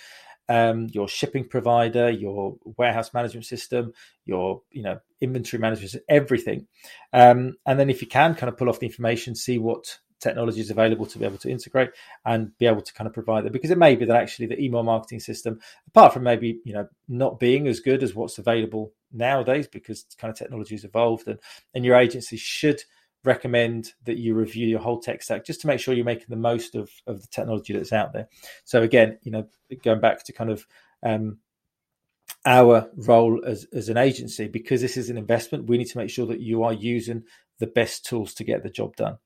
um, 0.49 0.87
your 0.91 1.07
shipping 1.07 1.47
provider 1.47 2.09
your 2.09 2.57
warehouse 2.77 3.13
management 3.13 3.45
system 3.45 3.93
your 4.25 4.61
you 4.71 4.83
know 4.83 4.99
inventory 5.21 5.59
management 5.59 6.03
everything. 6.09 6.67
Um, 7.13 7.55
and 7.65 7.79
then 7.79 7.89
if 7.89 8.01
you 8.01 8.07
can 8.07 8.35
kind 8.35 8.49
of 8.49 8.57
pull 8.57 8.69
off 8.69 8.79
the 8.79 8.87
information 8.87 9.35
see 9.35 9.57
what 9.57 9.99
technology 10.19 10.61
is 10.61 10.71
available 10.71 11.05
to 11.05 11.19
be 11.19 11.25
able 11.25 11.37
to 11.37 11.51
integrate 11.51 11.91
and 12.25 12.57
be 12.57 12.65
able 12.65 12.81
to 12.81 12.93
kind 12.93 13.07
of 13.07 13.13
provide 13.13 13.43
that. 13.43 13.51
Because 13.51 13.69
it 13.69 13.77
may 13.77 13.95
be 13.95 14.05
that 14.05 14.15
actually 14.15 14.47
the 14.47 14.59
email 14.59 14.81
marketing 14.81 15.19
system 15.19 15.59
apart 15.87 16.13
from 16.13 16.23
maybe 16.23 16.59
you 16.63 16.73
know 16.73 16.87
not 17.07 17.39
being 17.39 17.67
as 17.67 17.79
good 17.79 18.03
as 18.03 18.15
what's 18.15 18.37
available 18.37 18.91
nowadays 19.11 19.67
because 19.67 20.05
kind 20.17 20.31
of 20.31 20.37
technology 20.37 20.75
has 20.75 20.83
evolved 20.83 21.27
and 21.27 21.39
and 21.73 21.85
your 21.85 21.95
agency 21.95 22.37
should 22.37 22.81
recommend 23.25 23.93
that 24.05 24.17
you 24.17 24.35
review 24.35 24.67
your 24.67 24.79
whole 24.79 24.99
tech 24.99 25.21
stack 25.21 25.45
just 25.45 25.61
to 25.61 25.67
make 25.67 25.79
sure 25.79 25.93
you're 25.93 26.05
making 26.05 26.27
the 26.29 26.35
most 26.35 26.75
of, 26.75 26.89
of 27.07 27.21
the 27.21 27.27
technology 27.27 27.73
that's 27.73 27.93
out 27.93 28.13
there. 28.13 28.27
So 28.63 28.81
again, 28.81 29.17
you 29.23 29.31
know, 29.31 29.47
going 29.83 29.99
back 29.99 30.23
to 30.25 30.33
kind 30.33 30.49
of 30.49 30.65
um, 31.03 31.39
our 32.45 32.89
role 32.95 33.41
as, 33.45 33.65
as 33.73 33.89
an 33.89 33.97
agency, 33.97 34.47
because 34.47 34.81
this 34.81 34.97
is 34.97 35.09
an 35.09 35.17
investment, 35.17 35.67
we 35.67 35.77
need 35.77 35.89
to 35.89 35.97
make 35.97 36.09
sure 36.09 36.27
that 36.27 36.39
you 36.39 36.63
are 36.63 36.73
using 36.73 37.23
the 37.59 37.67
best 37.67 38.05
tools 38.05 38.33
to 38.35 38.43
get 38.43 38.63
the 38.63 38.69
job 38.69 38.95
done. 38.95 39.17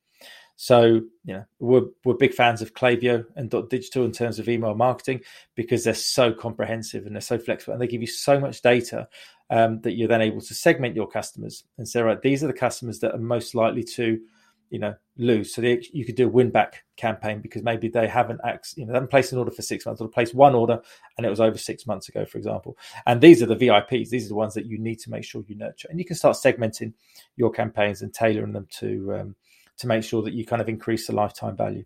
So, 0.62 1.00
you 1.24 1.32
know, 1.32 1.44
we're, 1.58 1.84
we're 2.04 2.12
big 2.12 2.34
fans 2.34 2.60
of 2.60 2.74
Klaviyo 2.74 3.24
and 3.34 3.50
Dotdigital 3.50 4.04
in 4.04 4.12
terms 4.12 4.38
of 4.38 4.46
email 4.46 4.74
marketing 4.74 5.22
because 5.54 5.84
they're 5.84 5.94
so 5.94 6.34
comprehensive 6.34 7.06
and 7.06 7.14
they're 7.14 7.22
so 7.22 7.38
flexible 7.38 7.72
and 7.72 7.80
they 7.80 7.86
give 7.86 8.02
you 8.02 8.06
so 8.06 8.38
much 8.38 8.60
data 8.60 9.08
um, 9.48 9.80
that 9.80 9.92
you're 9.92 10.06
then 10.06 10.20
able 10.20 10.42
to 10.42 10.52
segment 10.52 10.94
your 10.94 11.08
customers 11.08 11.64
and 11.78 11.88
say, 11.88 12.02
right, 12.02 12.20
these 12.20 12.44
are 12.44 12.46
the 12.46 12.52
customers 12.52 12.98
that 12.98 13.14
are 13.14 13.18
most 13.18 13.54
likely 13.54 13.82
to, 13.82 14.20
you 14.68 14.78
know, 14.78 14.94
lose. 15.16 15.54
So 15.54 15.62
they, 15.62 15.82
you 15.94 16.04
could 16.04 16.14
do 16.14 16.26
a 16.26 16.30
win 16.30 16.50
back 16.50 16.84
campaign 16.98 17.40
because 17.40 17.62
maybe 17.62 17.88
they 17.88 18.06
haven't, 18.06 18.42
you 18.76 18.84
know, 18.84 18.92
they 18.92 18.96
haven't 18.96 19.10
placed 19.10 19.32
an 19.32 19.38
order 19.38 19.52
for 19.52 19.62
six 19.62 19.86
months 19.86 20.02
or 20.02 20.08
placed 20.08 20.34
one 20.34 20.54
order 20.54 20.82
and 21.16 21.24
it 21.24 21.30
was 21.30 21.40
over 21.40 21.56
six 21.56 21.86
months 21.86 22.10
ago, 22.10 22.26
for 22.26 22.36
example. 22.36 22.76
And 23.06 23.22
these 23.22 23.42
are 23.42 23.46
the 23.46 23.56
VIPs. 23.56 24.10
These 24.10 24.26
are 24.26 24.28
the 24.28 24.34
ones 24.34 24.52
that 24.52 24.66
you 24.66 24.78
need 24.78 24.98
to 24.98 25.10
make 25.10 25.24
sure 25.24 25.42
you 25.48 25.56
nurture. 25.56 25.88
And 25.88 25.98
you 25.98 26.04
can 26.04 26.16
start 26.16 26.36
segmenting 26.36 26.92
your 27.36 27.50
campaigns 27.50 28.02
and 28.02 28.12
tailoring 28.12 28.52
them 28.52 28.66
to 28.72 29.14
um, 29.14 29.36
to 29.80 29.86
make 29.86 30.04
sure 30.04 30.22
that 30.22 30.34
you 30.34 30.46
kind 30.46 30.62
of 30.62 30.68
increase 30.68 31.06
the 31.06 31.14
lifetime 31.14 31.56
value. 31.56 31.84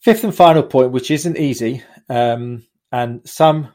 Fifth 0.00 0.24
and 0.24 0.34
final 0.34 0.62
point, 0.62 0.92
which 0.92 1.10
isn't 1.10 1.38
easy, 1.38 1.82
um, 2.08 2.64
and 2.92 3.26
some 3.26 3.68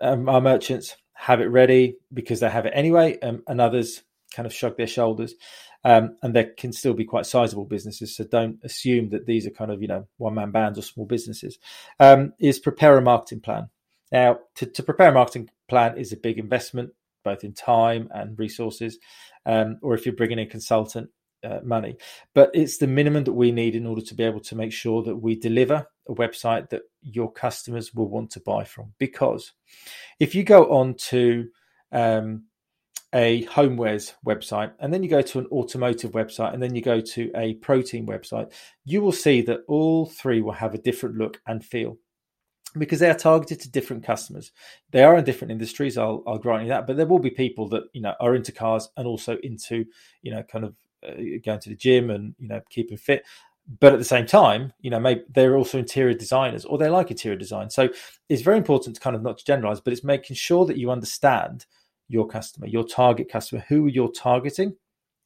um, 0.00 0.28
our 0.28 0.40
merchants 0.40 0.96
have 1.14 1.40
it 1.40 1.46
ready 1.46 1.96
because 2.12 2.40
they 2.40 2.50
have 2.50 2.66
it 2.66 2.72
anyway, 2.74 3.18
um, 3.20 3.42
and 3.46 3.60
others 3.60 4.02
kind 4.34 4.46
of 4.46 4.52
shrug 4.52 4.76
their 4.76 4.86
shoulders. 4.86 5.34
Um, 5.84 6.16
and 6.22 6.34
there 6.34 6.52
can 6.56 6.72
still 6.72 6.92
be 6.92 7.04
quite 7.04 7.24
sizable 7.24 7.64
businesses, 7.64 8.16
so 8.16 8.24
don't 8.24 8.58
assume 8.62 9.10
that 9.10 9.26
these 9.26 9.46
are 9.46 9.50
kind 9.50 9.70
of 9.70 9.80
you 9.80 9.88
know 9.88 10.06
one 10.18 10.34
man 10.34 10.50
bands 10.50 10.78
or 10.78 10.82
small 10.82 11.06
businesses. 11.06 11.58
Um, 11.98 12.32
is 12.38 12.58
prepare 12.58 12.98
a 12.98 13.02
marketing 13.02 13.40
plan. 13.40 13.70
Now, 14.12 14.38
to, 14.56 14.66
to, 14.66 14.82
prepare 14.82 15.10
a 15.10 15.12
marketing 15.12 15.50
plan 15.68 15.98
is 15.98 16.12
a 16.12 16.16
big 16.16 16.38
investment, 16.38 16.90
both 17.24 17.44
in 17.44 17.52
time 17.52 18.08
and 18.12 18.38
resources. 18.38 18.98
Um, 19.44 19.78
or 19.82 19.94
if 19.94 20.06
you're 20.06 20.14
bringing 20.14 20.38
in 20.38 20.46
a 20.46 20.50
consultant, 20.50 21.10
uh, 21.44 21.60
money, 21.62 21.96
but 22.34 22.50
it's 22.54 22.78
the 22.78 22.86
minimum 22.86 23.24
that 23.24 23.32
we 23.32 23.52
need 23.52 23.74
in 23.74 23.86
order 23.86 24.02
to 24.02 24.14
be 24.14 24.24
able 24.24 24.40
to 24.40 24.56
make 24.56 24.72
sure 24.72 25.02
that 25.02 25.16
we 25.16 25.36
deliver 25.36 25.86
a 26.08 26.14
website 26.14 26.70
that 26.70 26.82
your 27.02 27.30
customers 27.30 27.94
will 27.94 28.08
want 28.08 28.30
to 28.30 28.40
buy 28.40 28.64
from. 28.64 28.92
Because 28.98 29.52
if 30.18 30.34
you 30.34 30.42
go 30.42 30.70
on 30.70 30.94
to 30.94 31.48
um, 31.92 32.44
a 33.14 33.44
homewares 33.46 34.14
website 34.26 34.72
and 34.80 34.92
then 34.92 35.02
you 35.02 35.08
go 35.08 35.22
to 35.22 35.38
an 35.38 35.46
automotive 35.50 36.12
website 36.12 36.52
and 36.52 36.62
then 36.62 36.74
you 36.74 36.82
go 36.82 37.00
to 37.00 37.30
a 37.36 37.54
protein 37.54 38.06
website, 38.06 38.52
you 38.84 39.00
will 39.00 39.12
see 39.12 39.40
that 39.42 39.60
all 39.68 40.06
three 40.06 40.40
will 40.40 40.52
have 40.52 40.74
a 40.74 40.78
different 40.78 41.16
look 41.16 41.40
and 41.46 41.64
feel 41.64 41.98
because 42.76 43.00
they 43.00 43.08
are 43.08 43.14
targeted 43.14 43.60
to 43.60 43.70
different 43.70 44.04
customers. 44.04 44.52
They 44.90 45.02
are 45.02 45.16
in 45.16 45.24
different 45.24 45.52
industries. 45.52 45.96
I'll, 45.96 46.22
I'll 46.26 46.38
grant 46.38 46.64
you 46.64 46.68
that, 46.68 46.86
but 46.86 46.96
there 46.96 47.06
will 47.06 47.18
be 47.18 47.30
people 47.30 47.68
that 47.70 47.84
you 47.92 48.02
know 48.02 48.14
are 48.20 48.34
into 48.34 48.52
cars 48.52 48.88
and 48.96 49.06
also 49.06 49.38
into 49.42 49.86
you 50.22 50.32
know 50.32 50.42
kind 50.42 50.64
of 50.64 50.74
uh, 51.06 51.12
going 51.44 51.60
to 51.60 51.68
the 51.68 51.76
gym 51.76 52.10
and 52.10 52.34
you 52.38 52.48
know 52.48 52.60
keeping 52.70 52.96
fit 52.96 53.24
but 53.80 53.92
at 53.92 53.98
the 53.98 54.04
same 54.04 54.26
time 54.26 54.72
you 54.80 54.90
know 54.90 55.00
maybe 55.00 55.22
they're 55.30 55.56
also 55.56 55.78
interior 55.78 56.14
designers 56.14 56.64
or 56.64 56.78
they 56.78 56.88
like 56.88 57.10
interior 57.10 57.36
design 57.36 57.68
so 57.68 57.88
it's 58.28 58.42
very 58.42 58.56
important 58.56 58.96
to 58.96 59.00
kind 59.00 59.16
of 59.16 59.22
not 59.22 59.38
to 59.38 59.44
generalize 59.44 59.80
but 59.80 59.92
it's 59.92 60.04
making 60.04 60.36
sure 60.36 60.64
that 60.64 60.78
you 60.78 60.90
understand 60.90 61.66
your 62.08 62.26
customer 62.26 62.66
your 62.66 62.84
target 62.84 63.30
customer 63.30 63.64
who 63.68 63.86
you're 63.86 64.12
targeting 64.12 64.74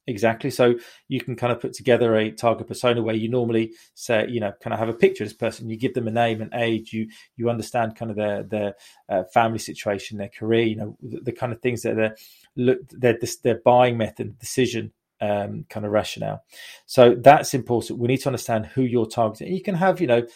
exactly. 0.07 0.49
So 0.49 0.75
you 1.07 1.21
can 1.21 1.35
kind 1.35 1.51
of 1.53 1.59
put 1.59 1.73
together 1.73 2.15
a 2.15 2.31
target 2.31 2.67
persona 2.67 3.01
where 3.01 3.15
you 3.15 3.29
normally 3.29 3.73
say, 3.93 4.27
you 4.27 4.39
know, 4.39 4.51
kind 4.61 4.73
of 4.73 4.79
have 4.79 4.89
a 4.89 4.93
picture 4.93 5.23
of 5.23 5.29
this 5.29 5.37
person. 5.37 5.69
You 5.69 5.77
give 5.77 5.93
them 5.93 6.07
a 6.07 6.11
name 6.11 6.41
and 6.41 6.53
age. 6.53 6.93
You 6.93 7.07
you 7.35 7.49
understand 7.49 7.95
kind 7.95 8.11
of 8.11 8.17
their 8.17 8.43
their 8.43 8.75
uh, 9.09 9.23
family 9.33 9.59
situation, 9.59 10.17
their 10.17 10.29
career. 10.29 10.63
You 10.63 10.75
know, 10.75 10.97
the, 11.01 11.21
the 11.21 11.31
kind 11.31 11.53
of 11.53 11.61
things 11.61 11.81
that 11.83 11.95
they're 11.95 12.15
look 12.55 12.79
their 12.89 13.17
their 13.43 13.61
buying 13.63 13.97
method, 13.97 14.37
decision 14.39 14.91
um, 15.23 15.65
kind 15.69 15.85
of 15.85 15.91
rationale. 15.91 16.43
So 16.85 17.15
that's 17.15 17.53
important. 17.53 17.99
We 17.99 18.09
need 18.09 18.17
to 18.17 18.29
understand 18.29 18.65
who 18.65 18.81
you're 18.81 19.05
targeting. 19.05 19.53
You 19.53 19.61
can 19.61 19.75
have, 19.75 20.01
you 20.01 20.07
know, 20.07 20.27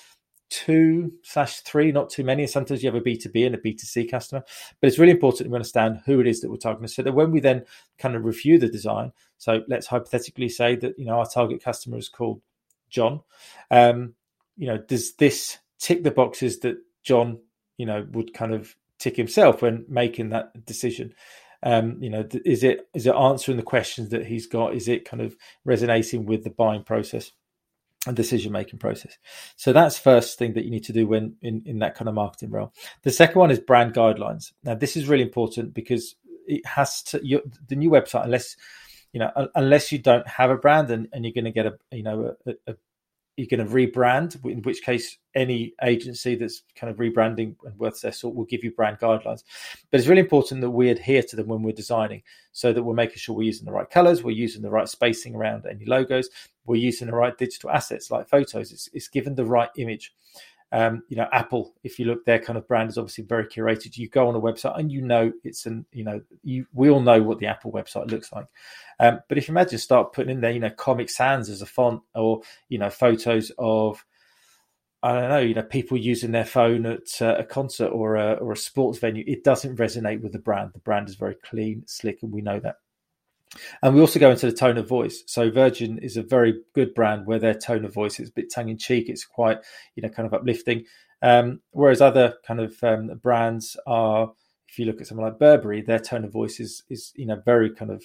two 0.49 1.11
slash 1.23 1.59
three, 1.59 1.91
not 1.91 2.09
too 2.09 2.23
many. 2.23 2.47
Sometimes 2.47 2.81
you 2.81 2.89
have 2.89 2.99
a 2.99 3.03
B2B 3.03 3.45
and 3.45 3.55
a 3.55 3.57
B2C 3.57 4.09
customer, 4.09 4.43
but 4.79 4.87
it's 4.87 4.97
really 4.97 5.11
important 5.11 5.49
to 5.49 5.55
understand 5.55 5.99
who 6.05 6.21
it 6.21 6.27
is 6.27 6.39
that 6.39 6.49
we're 6.49 6.55
targeting 6.55 6.87
so 6.87 7.01
that 7.01 7.11
when 7.11 7.31
we 7.31 7.41
then 7.41 7.65
kind 7.97 8.15
of 8.15 8.23
review 8.23 8.57
the 8.57 8.69
design, 8.69 9.11
so 9.37 9.61
let's 9.67 9.87
hypothetically 9.87 10.47
say 10.47 10.77
that, 10.77 10.97
you 10.97 11.05
know, 11.05 11.19
our 11.19 11.27
target 11.27 11.61
customer 11.61 11.97
is 11.97 12.07
called 12.07 12.41
John. 12.89 13.19
Um, 13.69 14.13
you 14.55 14.67
know, 14.67 14.77
does 14.77 15.15
this 15.15 15.57
tick 15.79 16.03
the 16.03 16.11
boxes 16.11 16.59
that 16.59 16.77
John, 17.03 17.39
you 17.77 17.85
know, 17.85 18.07
would 18.11 18.33
kind 18.33 18.53
of 18.53 18.73
tick 18.99 19.17
himself 19.17 19.61
when 19.61 19.85
making 19.89 20.29
that 20.29 20.65
decision? 20.65 21.13
Um, 21.63 22.01
you 22.01 22.09
know, 22.09 22.27
is 22.45 22.63
it 22.63 22.87
is 22.93 23.07
it 23.07 23.15
answering 23.15 23.57
the 23.57 23.63
questions 23.63 24.09
that 24.09 24.27
he's 24.27 24.47
got? 24.47 24.75
Is 24.75 24.87
it 24.87 25.05
kind 25.05 25.21
of 25.21 25.35
resonating 25.65 26.25
with 26.25 26.43
the 26.43 26.49
buying 26.49 26.83
process? 26.83 27.31
and 28.05 28.15
decision 28.15 28.51
making 28.51 28.79
process. 28.79 29.17
So 29.57 29.73
that's 29.73 29.99
first 29.99 30.39
thing 30.39 30.53
that 30.53 30.63
you 30.63 30.71
need 30.71 30.85
to 30.85 30.93
do 30.93 31.07
when 31.07 31.35
in, 31.41 31.63
in 31.65 31.79
that 31.79 31.95
kind 31.95 32.07
of 32.07 32.15
marketing 32.15 32.51
role. 32.51 32.73
The 33.03 33.11
second 33.11 33.39
one 33.39 33.51
is 33.51 33.59
brand 33.59 33.93
guidelines. 33.93 34.53
Now 34.63 34.75
this 34.75 34.95
is 34.95 35.07
really 35.09 35.23
important 35.23 35.73
because 35.73 36.15
it 36.47 36.65
has 36.65 37.03
to 37.03 37.19
your, 37.25 37.41
the 37.67 37.75
new 37.75 37.89
website 37.89 38.23
unless 38.23 38.55
you 39.11 39.19
know 39.19 39.31
unless 39.55 39.91
you 39.91 39.99
don't 39.99 40.27
have 40.27 40.49
a 40.49 40.55
brand 40.55 40.89
and, 40.89 41.07
and 41.11 41.25
you're 41.25 41.33
going 41.33 41.45
to 41.45 41.51
get 41.51 41.65
a 41.65 41.77
you 41.91 42.03
know 42.03 42.33
a, 42.45 42.51
a, 42.67 42.75
you're 43.37 43.47
going 43.47 43.65
to 43.65 43.73
rebrand, 43.73 44.43
in 44.45 44.63
which 44.63 44.81
case 44.81 45.17
any 45.35 45.73
agency 45.83 46.33
that's 46.33 46.63
kind 46.75 46.89
of 46.89 46.97
rebranding 46.97 47.55
and 47.63 47.77
worth 47.77 48.01
their 48.01 48.11
salt 48.11 48.33
will 48.33 48.45
give 48.45 48.63
you 48.63 48.71
brand 48.71 48.97
guidelines. 48.97 49.43
But 49.91 49.99
it's 49.99 50.07
really 50.07 50.21
important 50.21 50.61
that 50.61 50.71
we 50.71 50.89
adhere 50.89 51.21
to 51.21 51.35
them 51.35 51.47
when 51.47 51.61
we're 51.61 51.71
designing 51.71 52.23
so 52.51 52.73
that 52.73 52.81
we're 52.81 52.95
making 52.95 53.17
sure 53.17 53.35
we're 53.35 53.43
using 53.43 53.65
the 53.65 53.71
right 53.71 53.89
colors, 53.89 54.23
we're 54.23 54.31
using 54.31 54.63
the 54.63 54.71
right 54.71 54.89
spacing 54.89 55.35
around 55.35 55.67
any 55.67 55.85
logos, 55.85 56.29
we're 56.65 56.77
using 56.77 57.07
the 57.07 57.15
right 57.15 57.37
digital 57.37 57.69
assets 57.69 58.09
like 58.09 58.27
photos. 58.27 58.71
It's, 58.71 58.89
it's 58.91 59.07
given 59.07 59.35
the 59.35 59.45
right 59.45 59.69
image. 59.77 60.13
Um, 60.71 61.03
you 61.07 61.15
know, 61.15 61.27
Apple, 61.31 61.73
if 61.83 61.97
you 61.97 62.05
look, 62.05 62.25
their 62.25 62.39
kind 62.39 62.57
of 62.57 62.67
brand 62.67 62.89
is 62.89 62.97
obviously 62.97 63.23
very 63.23 63.45
curated. 63.45 63.97
You 63.97 64.09
go 64.09 64.27
on 64.27 64.35
a 64.35 64.39
website 64.39 64.77
and 64.77 64.91
you 64.91 65.01
know 65.01 65.31
it's 65.43 65.65
an, 65.65 65.85
you 65.93 66.03
know, 66.03 66.21
you 66.43 66.65
we 66.73 66.89
all 66.89 66.99
know 66.99 67.23
what 67.23 67.39
the 67.39 67.47
Apple 67.47 67.71
website 67.71 68.11
looks 68.11 68.31
like. 68.33 68.47
Um, 68.99 69.21
but 69.29 69.37
if 69.37 69.47
you 69.47 69.53
imagine 69.53 69.79
start 69.79 70.11
putting 70.13 70.31
in 70.31 70.41
there, 70.41 70.51
you 70.51 70.59
know, 70.59 70.69
Comic 70.69 71.09
Sans 71.09 71.49
as 71.49 71.61
a 71.61 71.65
font, 71.65 72.01
or 72.13 72.41
you 72.67 72.77
know, 72.77 72.89
photos 72.89 73.51
of, 73.57 74.05
I 75.01 75.13
don't 75.13 75.29
know, 75.29 75.39
you 75.39 75.53
know, 75.53 75.63
people 75.63 75.97
using 75.97 76.31
their 76.31 76.45
phone 76.45 76.85
at 76.85 77.21
uh, 77.21 77.35
a 77.37 77.45
concert 77.45 77.89
or 77.89 78.17
a 78.17 78.33
or 78.33 78.51
a 78.51 78.57
sports 78.57 78.99
venue, 78.99 79.23
it 79.25 79.45
doesn't 79.45 79.77
resonate 79.77 80.21
with 80.21 80.33
the 80.33 80.39
brand. 80.39 80.71
The 80.73 80.79
brand 80.79 81.07
is 81.07 81.15
very 81.15 81.35
clean, 81.35 81.83
slick, 81.85 82.23
and 82.23 82.31
we 82.31 82.41
know 82.41 82.59
that. 82.59 82.77
And 83.81 83.95
we 83.95 84.01
also 84.01 84.19
go 84.19 84.31
into 84.31 84.45
the 84.45 84.55
tone 84.55 84.77
of 84.77 84.87
voice. 84.87 85.23
So 85.25 85.49
Virgin 85.49 85.99
is 85.99 86.17
a 86.17 86.23
very 86.23 86.61
good 86.73 86.93
brand 86.93 87.25
where 87.25 87.39
their 87.39 87.53
tone 87.53 87.85
of 87.85 87.93
voice 87.93 88.19
is 88.19 88.29
a 88.29 88.33
bit 88.33 88.51
tongue 88.53 88.69
in 88.69 88.77
cheek. 88.77 89.09
It's 89.09 89.25
quite, 89.25 89.59
you 89.95 90.03
know, 90.03 90.09
kind 90.09 90.27
of 90.27 90.33
uplifting. 90.33 90.85
Um, 91.21 91.61
whereas 91.71 92.01
other 92.01 92.35
kind 92.45 92.59
of 92.59 92.75
um, 92.83 93.19
brands 93.21 93.77
are, 93.87 94.31
if 94.69 94.77
you 94.77 94.85
look 94.85 95.01
at 95.01 95.07
someone 95.07 95.27
like 95.27 95.39
Burberry, 95.39 95.81
their 95.81 95.99
tone 95.99 96.25
of 96.25 96.31
voice 96.31 96.59
is, 96.59 96.83
is 96.89 97.11
you 97.15 97.25
know, 97.25 97.41
very 97.43 97.73
kind 97.73 97.91
of, 97.91 98.03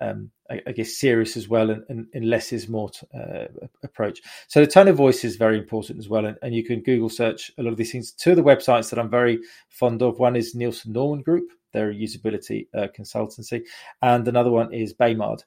um, 0.00 0.30
I, 0.50 0.60
I, 0.66 0.72
guess, 0.72 0.96
serious 0.96 1.36
as 1.36 1.48
well, 1.48 1.70
and, 1.70 1.84
and, 1.88 2.06
and 2.14 2.28
less 2.28 2.52
is 2.52 2.68
more 2.68 2.90
t- 2.90 3.06
uh, 3.14 3.46
approach. 3.82 4.20
So 4.48 4.60
the 4.60 4.66
tone 4.66 4.88
of 4.88 4.96
voice 4.96 5.24
is 5.24 5.36
very 5.36 5.58
important 5.58 5.98
as 5.98 6.08
well, 6.08 6.24
and, 6.24 6.36
and 6.42 6.54
you 6.54 6.64
can 6.64 6.82
Google 6.82 7.10
search 7.10 7.50
a 7.58 7.62
lot 7.62 7.70
of 7.70 7.76
these 7.76 7.92
things. 7.92 8.12
Two 8.12 8.30
of 8.30 8.36
the 8.36 8.42
websites 8.42 8.90
that 8.90 8.98
I'm 8.98 9.10
very 9.10 9.40
fond 9.68 10.02
of. 10.02 10.18
One 10.18 10.36
is 10.36 10.54
Nielsen 10.54 10.92
Norman 10.92 11.22
Group, 11.22 11.50
they're 11.74 11.90
a 11.90 11.94
usability 11.94 12.68
uh, 12.74 12.86
consultancy, 12.98 13.64
and 14.00 14.26
another 14.26 14.50
one 14.50 14.72
is 14.72 14.94
Baymard. 14.94 15.44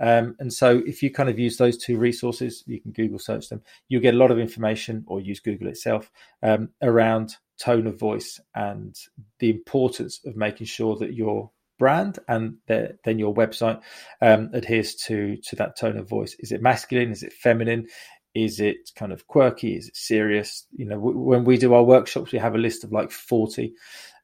Um, 0.00 0.36
and 0.38 0.52
so, 0.52 0.80
if 0.86 1.02
you 1.02 1.10
kind 1.10 1.28
of 1.28 1.38
use 1.38 1.56
those 1.56 1.76
two 1.76 1.98
resources, 1.98 2.62
you 2.66 2.80
can 2.80 2.92
Google 2.92 3.18
search 3.18 3.48
them. 3.48 3.62
You'll 3.88 4.00
get 4.00 4.14
a 4.14 4.18
lot 4.18 4.30
of 4.30 4.38
information, 4.38 5.04
or 5.08 5.20
use 5.20 5.40
Google 5.40 5.66
itself 5.66 6.10
um, 6.42 6.70
around 6.80 7.36
tone 7.60 7.86
of 7.86 7.98
voice 7.98 8.40
and 8.54 8.96
the 9.40 9.50
importance 9.50 10.20
of 10.24 10.36
making 10.36 10.66
sure 10.66 10.96
that 10.96 11.12
your 11.12 11.50
brand 11.78 12.18
and 12.28 12.58
the, 12.68 12.96
then 13.04 13.18
your 13.18 13.34
website 13.34 13.80
um, 14.22 14.50
adheres 14.52 14.94
to 14.94 15.36
to 15.38 15.56
that 15.56 15.76
tone 15.76 15.98
of 15.98 16.08
voice. 16.08 16.36
Is 16.38 16.52
it 16.52 16.62
masculine? 16.62 17.10
Is 17.10 17.22
it 17.22 17.32
feminine? 17.32 17.88
Is 18.34 18.60
it 18.60 18.90
kind 18.94 19.12
of 19.12 19.26
quirky? 19.26 19.76
Is 19.76 19.88
it 19.88 19.96
serious? 19.96 20.66
You 20.72 20.86
know, 20.86 20.96
w- 20.96 21.18
when 21.18 21.44
we 21.44 21.58
do 21.58 21.74
our 21.74 21.82
workshops, 21.82 22.32
we 22.32 22.38
have 22.38 22.54
a 22.54 22.58
list 22.58 22.84
of 22.84 22.92
like 22.92 23.10
forty 23.10 23.74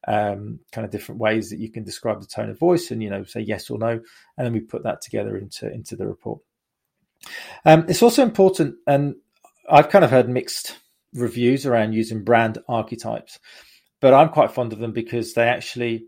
um, 0.07 0.61
kind 0.73 0.85
of 0.85 0.91
different 0.91 1.21
ways 1.21 1.51
that 1.51 1.59
you 1.59 1.71
can 1.71 1.85
describe 1.85 2.21
the 2.21 2.27
tone 2.27 2.51
of 2.51 2.59
voice 2.59 2.91
and 2.91 3.03
you 3.03 3.11
know 3.11 3.25
say 3.25 3.41
yes 3.41 3.71
or 3.71 3.79
no 3.79 3.91
and 3.91 4.47
then 4.47 4.53
we 4.53 4.61
put 4.61 4.85
that 4.85 5.01
together 5.01 5.37
into 5.37 5.71
into 5.73 5.97
the 5.97 6.07
report. 6.07 6.41
Um, 7.65 7.87
it's 7.89 8.03
also 8.03 8.23
important 8.23 8.77
and 8.87 9.17
i've 9.69 9.89
kind 9.89 10.05
of 10.05 10.11
heard 10.11 10.29
mixed 10.29 10.79
reviews 11.13 11.67
around 11.67 11.93
using 11.93 12.23
brand 12.23 12.59
archetypes 12.69 13.41
but 14.01 14.15
i'm 14.15 14.29
quite 14.29 14.53
fond 14.53 14.73
of 14.73 14.79
them 14.79 14.93
because 14.93 15.35
they 15.35 15.49
actually 15.49 16.07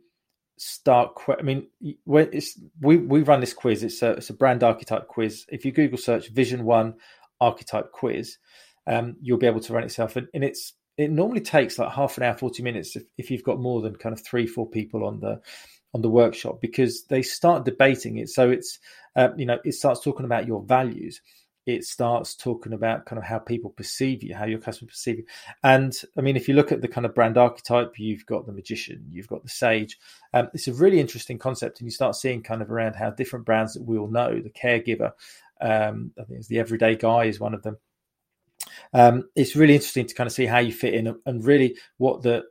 start 0.59 1.17
que- 1.17 1.37
i 1.39 1.43
mean 1.43 1.67
when 2.05 2.29
it's 2.33 2.61
we 2.81 2.97
we 2.99 3.23
run 3.23 3.41
this 3.41 3.55
quiz. 3.55 3.83
It's 3.83 4.03
a, 4.03 4.13
it's 4.13 4.31
a 4.31 4.35
brand 4.35 4.63
archetype 4.63 5.09
quiz. 5.09 5.47
If 5.49 5.65
you 5.65 5.73
google 5.73 5.99
search 5.99 6.29
vision 6.29 6.65
one 6.65 6.95
archetype 7.41 7.93
quiz 7.93 8.39
um, 8.87 9.17
you'll 9.21 9.39
be 9.39 9.47
able 9.47 9.61
to 9.61 9.73
run 9.73 9.85
itself 9.85 10.17
and, 10.17 10.29
and 10.33 10.43
it's 10.43 10.73
it 10.99 11.13
normally 11.13 11.41
takes 11.41 11.79
like 11.79 11.93
half 11.93 12.19
an 12.19 12.25
hour, 12.25 12.37
40 12.37 12.63
minutes 12.63 12.97
if, 12.97 13.05
if 13.17 13.31
you've 13.31 13.45
got 13.45 13.61
more 13.61 13.81
than 13.81 13.97
kind 13.97 14.13
of 14.13 14.21
three, 14.21 14.47
four 14.47 14.69
people 14.69 15.05
on 15.05 15.21
the 15.21 15.41
on 15.95 16.03
the 16.03 16.11
workshop 16.11 16.61
because 16.61 17.05
they 17.05 17.23
start 17.23 17.65
debating 17.65 18.19
it. 18.19 18.29
So 18.29 18.51
it's 18.51 18.79
uh, 19.17 19.29
you 19.37 19.47
know 19.47 19.59
it 19.65 19.73
starts 19.73 20.03
talking 20.03 20.27
about 20.27 20.47
your 20.47 20.63
values. 20.63 21.23
It 21.67 21.85
starts 21.85 22.35
talking 22.35 22.73
about 22.73 23.05
kind 23.05 23.19
of 23.19 23.27
how 23.27 23.39
people 23.39 23.69
perceive 23.71 24.23
you, 24.23 24.35
how 24.35 24.47
your 24.47 24.59
customers 24.59 24.93
perceive 24.93 25.19
you. 25.19 25.25
And 25.63 25.95
I 26.17 26.23
mean, 26.23 26.35
if 26.35 26.49
you 26.49 26.55
look 26.55 26.73
at 26.73 26.81
the 26.81 26.89
kind 26.89 27.05
of 27.05 27.15
brand 27.15 27.37
archetype, 27.37 27.99
you've 27.99 28.25
got 28.25 28.47
the 28.47 28.53
magician, 28.53 29.05
you've 29.11 29.29
got 29.29 29.43
the 29.43 29.51
sage. 29.51 29.99
Um, 30.33 30.49
it's 30.55 30.67
a 30.67 30.73
really 30.73 30.99
interesting 30.99 31.39
concept, 31.39 31.79
and 31.79 31.87
you 31.87 31.91
start 31.91 32.17
seeing 32.17 32.43
kind 32.43 32.63
of 32.63 32.71
around 32.71 32.95
how 32.95 33.11
different 33.11 33.45
brands 33.45 33.75
that 33.75 33.85
we 33.85 33.99
all 33.99 34.09
know, 34.09 34.41
the 34.41 34.51
caregiver, 34.51 35.13
um, 35.61 36.13
I 36.19 36.25
think 36.25 36.39
it's 36.39 36.49
the 36.49 36.59
everyday 36.59 36.97
guy 36.97 37.25
is 37.25 37.39
one 37.39 37.55
of 37.55 37.63
them 37.63 37.77
um, 38.93 39.29
it's 39.35 39.57
really 39.57 39.75
interesting 39.75 40.07
to 40.07 40.15
kind 40.15 40.27
of 40.27 40.33
see 40.33 40.47
how 40.47 40.59
you 40.59 40.73
fit 40.73 40.95
in 40.95 41.15
and 41.27 41.45
really 41.45 41.77
what 41.99 42.23
the 42.23 42.45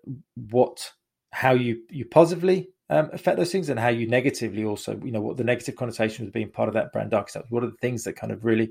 what 0.50 0.92
how 1.32 1.54
you 1.54 1.82
you 1.90 2.06
positively 2.06 2.70
um, 2.90 3.10
affect 3.12 3.38
those 3.38 3.52
things 3.52 3.70
and 3.70 3.80
how 3.80 3.90
you 3.90 4.08
negatively 4.08 4.64
also 4.64 5.00
you 5.04 5.12
know 5.12 5.22
what 5.22 5.38
the 5.38 5.44
negative 5.44 5.76
connotation 5.76 6.26
of 6.26 6.34
being 6.34 6.50
part 6.50 6.70
of 6.70 6.74
that 6.74 6.92
brand 6.94 7.14
archetype 7.14 7.46
what 7.50 7.64
are 7.64 7.70
the 7.70 7.78
things 7.78 8.04
that 8.04 8.14
kind 8.14 8.32
of 8.32 8.46
really 8.46 8.70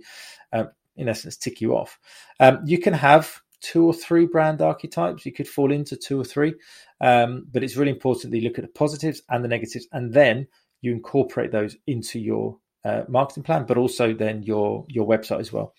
um, 0.52 0.68
in 0.96 1.09
essence 1.09 1.37
tick 1.37 1.61
you 1.61 1.76
off? 1.76 1.98
Um, 2.40 2.61
you 2.64 2.78
can 2.78 2.94
have 2.94 3.40
two 3.61 3.87
or 3.87 3.94
three 3.94 4.26
brand 4.26 4.61
archetypes. 4.61 5.24
You 5.24 5.32
could 5.32 5.48
fall 5.48 5.72
into 5.72 5.96
two 5.96 6.20
or 6.20 6.24
three 6.24 6.54
um, 7.00 7.46
but 7.52 7.62
it's 7.62 7.76
really 7.76 7.90
important 7.90 8.30
that 8.30 8.38
you 8.38 8.48
look 8.48 8.59
at 8.59 8.64
the 8.64 8.78
positives 8.78 9.22
and 9.28 9.44
the 9.44 9.48
negatives 9.48 9.87
and 9.92 10.12
then 10.12 10.46
you 10.80 10.92
incorporate 10.92 11.52
those 11.52 11.76
into 11.87 12.18
your 12.18 12.59
uh, 12.85 13.02
marketing 13.09 13.42
plan 13.42 13.64
but 13.66 13.76
also 13.76 14.14
then 14.14 14.42
your 14.42 14.85
your 14.88 15.06
website 15.06 15.40
as 15.40 15.52
well 15.52 15.74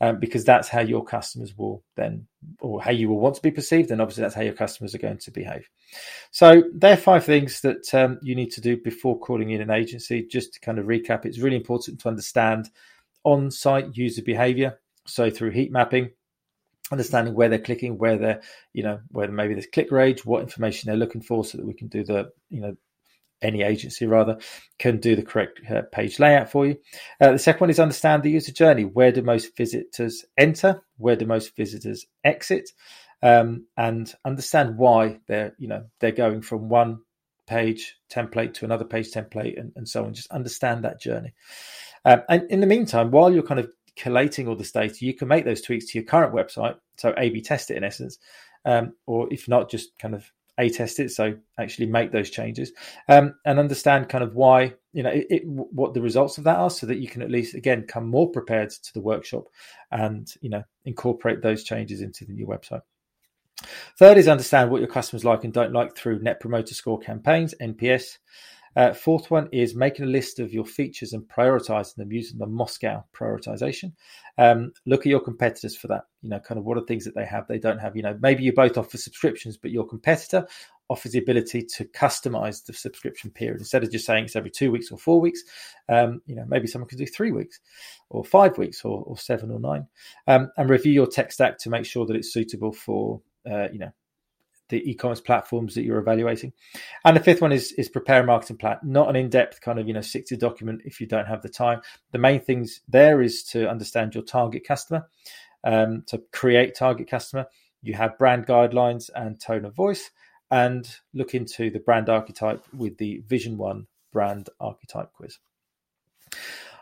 um, 0.00 0.18
because 0.18 0.44
that's 0.44 0.68
how 0.68 0.80
your 0.80 1.04
customers 1.04 1.56
will 1.56 1.82
then, 1.96 2.26
or 2.60 2.82
how 2.82 2.90
you 2.90 3.08
will 3.08 3.20
want 3.20 3.34
to 3.34 3.42
be 3.42 3.50
perceived, 3.50 3.90
and 3.90 4.00
obviously 4.00 4.22
that's 4.22 4.34
how 4.34 4.42
your 4.42 4.54
customers 4.54 4.94
are 4.94 4.98
going 4.98 5.18
to 5.18 5.30
behave. 5.30 5.68
So 6.30 6.62
there 6.74 6.94
are 6.94 6.96
five 6.96 7.24
things 7.24 7.60
that 7.60 7.92
um, 7.94 8.18
you 8.22 8.34
need 8.34 8.50
to 8.52 8.60
do 8.60 8.76
before 8.76 9.18
calling 9.18 9.50
in 9.50 9.60
an 9.60 9.70
agency. 9.70 10.26
Just 10.26 10.54
to 10.54 10.60
kind 10.60 10.78
of 10.78 10.86
recap, 10.86 11.24
it's 11.24 11.38
really 11.38 11.56
important 11.56 12.00
to 12.00 12.08
understand 12.08 12.70
on-site 13.24 13.96
user 13.96 14.22
behavior. 14.22 14.78
So 15.06 15.30
through 15.30 15.50
heat 15.50 15.72
mapping, 15.72 16.10
understanding 16.90 17.34
where 17.34 17.48
they're 17.48 17.58
clicking, 17.58 17.98
where 17.98 18.16
they're, 18.16 18.40
you 18.72 18.82
know, 18.82 19.00
where 19.10 19.28
maybe 19.28 19.54
there's 19.54 19.66
click 19.66 19.90
rage, 19.90 20.24
what 20.24 20.42
information 20.42 20.88
they're 20.88 20.96
looking 20.96 21.20
for, 21.20 21.44
so 21.44 21.58
that 21.58 21.66
we 21.66 21.74
can 21.74 21.88
do 21.88 22.04
the, 22.04 22.30
you 22.48 22.60
know, 22.60 22.76
any 23.42 23.62
agency 23.62 24.06
rather 24.06 24.38
can 24.78 24.98
do 24.98 25.16
the 25.16 25.22
correct 25.22 25.60
uh, 25.70 25.82
page 25.92 26.18
layout 26.18 26.50
for 26.50 26.66
you. 26.66 26.76
Uh, 27.20 27.32
the 27.32 27.38
second 27.38 27.60
one 27.60 27.70
is 27.70 27.80
understand 27.80 28.22
the 28.22 28.30
user 28.30 28.52
journey. 28.52 28.84
Where 28.84 29.12
do 29.12 29.22
most 29.22 29.56
visitors 29.56 30.24
enter? 30.36 30.82
Where 30.98 31.16
do 31.16 31.26
most 31.26 31.56
visitors 31.56 32.06
exit? 32.24 32.70
Um, 33.22 33.66
and 33.76 34.12
understand 34.24 34.78
why 34.78 35.20
they're 35.26 35.54
you 35.58 35.68
know 35.68 35.84
they're 36.00 36.12
going 36.12 36.40
from 36.42 36.68
one 36.68 37.00
page 37.46 37.96
template 38.08 38.54
to 38.54 38.64
another 38.64 38.84
page 38.84 39.10
template 39.10 39.58
and, 39.58 39.72
and 39.76 39.88
so 39.88 40.04
on. 40.04 40.14
Just 40.14 40.30
understand 40.30 40.84
that 40.84 41.00
journey. 41.00 41.34
Um, 42.04 42.22
and 42.28 42.50
in 42.50 42.60
the 42.60 42.66
meantime, 42.66 43.10
while 43.10 43.32
you're 43.32 43.42
kind 43.42 43.60
of 43.60 43.70
collating 43.96 44.48
all 44.48 44.56
this 44.56 44.72
data, 44.72 45.04
you 45.04 45.14
can 45.14 45.28
make 45.28 45.44
those 45.44 45.60
tweaks 45.60 45.86
to 45.86 45.98
your 45.98 46.06
current 46.06 46.32
website. 46.32 46.76
So 46.96 47.12
A/B 47.16 47.42
test 47.42 47.70
it 47.70 47.76
in 47.76 47.84
essence, 47.84 48.18
um, 48.64 48.94
or 49.06 49.30
if 49.32 49.48
not, 49.48 49.70
just 49.70 49.98
kind 49.98 50.14
of 50.14 50.30
a 50.60 50.70
test 50.70 51.00
it 51.00 51.10
so 51.10 51.34
actually 51.58 51.86
make 51.86 52.12
those 52.12 52.30
changes 52.30 52.72
um, 53.08 53.34
and 53.44 53.58
understand 53.58 54.08
kind 54.08 54.22
of 54.22 54.34
why 54.34 54.72
you 54.92 55.02
know 55.02 55.10
it, 55.10 55.26
it, 55.30 55.42
what 55.46 55.94
the 55.94 56.00
results 56.00 56.38
of 56.38 56.44
that 56.44 56.58
are 56.58 56.70
so 56.70 56.86
that 56.86 56.98
you 56.98 57.08
can 57.08 57.22
at 57.22 57.30
least 57.30 57.54
again 57.54 57.84
come 57.86 58.08
more 58.08 58.30
prepared 58.30 58.70
to 58.70 58.92
the 58.94 59.00
workshop 59.00 59.44
and 59.90 60.34
you 60.40 60.50
know 60.50 60.62
incorporate 60.84 61.42
those 61.42 61.64
changes 61.64 62.00
into 62.00 62.24
the 62.24 62.32
new 62.32 62.46
website. 62.46 62.82
Third 63.98 64.16
is 64.16 64.28
understand 64.28 64.70
what 64.70 64.80
your 64.80 64.88
customers 64.88 65.24
like 65.24 65.44
and 65.44 65.52
don't 65.52 65.72
like 65.72 65.94
through 65.94 66.20
net 66.20 66.40
promoter 66.40 66.74
score 66.74 66.98
campaigns 66.98 67.54
nps 67.60 68.18
uh, 68.76 68.92
fourth 68.92 69.30
one 69.30 69.48
is 69.52 69.74
making 69.74 70.04
a 70.04 70.08
list 70.08 70.38
of 70.38 70.52
your 70.52 70.64
features 70.64 71.12
and 71.12 71.22
prioritizing 71.28 71.96
them 71.96 72.12
using 72.12 72.38
the 72.38 72.46
MoSCoW 72.46 73.04
prioritization. 73.12 73.92
Um, 74.38 74.72
look 74.86 75.00
at 75.00 75.10
your 75.10 75.20
competitors 75.20 75.76
for 75.76 75.88
that. 75.88 76.04
You 76.22 76.30
know, 76.30 76.38
kind 76.38 76.58
of 76.58 76.64
what 76.64 76.78
are 76.78 76.84
things 76.84 77.04
that 77.04 77.14
they 77.14 77.24
have, 77.24 77.48
they 77.48 77.58
don't 77.58 77.78
have. 77.78 77.96
You 77.96 78.02
know, 78.02 78.16
maybe 78.20 78.44
you 78.44 78.52
both 78.52 78.78
offer 78.78 78.96
subscriptions, 78.96 79.56
but 79.56 79.72
your 79.72 79.86
competitor 79.86 80.46
offers 80.88 81.12
the 81.12 81.18
ability 81.18 81.62
to 81.62 81.84
customize 81.84 82.64
the 82.64 82.72
subscription 82.72 83.30
period 83.30 83.60
instead 83.60 83.84
of 83.84 83.92
just 83.92 84.04
saying 84.04 84.24
it's 84.24 84.36
every 84.36 84.50
two 84.50 84.70
weeks 84.70 84.90
or 84.90 84.98
four 84.98 85.20
weeks. 85.20 85.42
Um, 85.88 86.20
you 86.26 86.36
know, 86.36 86.44
maybe 86.46 86.66
someone 86.66 86.88
can 86.88 86.98
do 86.98 87.06
three 87.06 87.32
weeks 87.32 87.60
or 88.08 88.24
five 88.24 88.56
weeks 88.58 88.84
or, 88.84 89.02
or 89.04 89.16
seven 89.16 89.50
or 89.50 89.60
nine, 89.60 89.86
um, 90.26 90.50
and 90.56 90.70
review 90.70 90.92
your 90.92 91.06
tech 91.06 91.32
stack 91.32 91.58
to 91.58 91.70
make 91.70 91.86
sure 91.86 92.06
that 92.06 92.16
it's 92.16 92.32
suitable 92.32 92.72
for 92.72 93.20
uh, 93.50 93.68
you 93.72 93.78
know 93.78 93.92
the 94.70 94.90
e-commerce 94.90 95.20
platforms 95.20 95.74
that 95.74 95.82
you're 95.82 95.98
evaluating. 95.98 96.52
And 97.04 97.16
the 97.16 97.20
fifth 97.20 97.42
one 97.42 97.52
is 97.52 97.72
is 97.72 97.88
prepare 97.88 98.22
a 98.22 98.26
marketing 98.26 98.56
plan, 98.56 98.78
not 98.82 99.10
an 99.10 99.16
in-depth 99.16 99.60
kind 99.60 99.78
of 99.78 99.86
you 99.86 99.94
know 99.94 100.00
60 100.00 100.36
document 100.36 100.82
if 100.84 101.00
you 101.00 101.06
don't 101.06 101.26
have 101.26 101.42
the 101.42 101.48
time. 101.48 101.82
The 102.12 102.18
main 102.18 102.40
things 102.40 102.80
there 102.88 103.20
is 103.20 103.42
to 103.44 103.68
understand 103.68 104.14
your 104.14 104.24
target 104.24 104.66
customer, 104.66 105.08
um, 105.64 106.04
to 106.06 106.22
create 106.32 106.74
target 106.74 107.08
customer. 107.08 107.46
You 107.82 107.94
have 107.94 108.18
brand 108.18 108.46
guidelines 108.46 109.10
and 109.14 109.40
tone 109.40 109.64
of 109.64 109.74
voice, 109.74 110.10
and 110.50 110.88
look 111.14 111.34
into 111.34 111.70
the 111.70 111.78
brand 111.78 112.08
archetype 112.08 112.64
with 112.72 112.98
the 112.98 113.22
Vision 113.26 113.58
One 113.58 113.86
brand 114.12 114.48
archetype 114.58 115.12
quiz. 115.12 115.38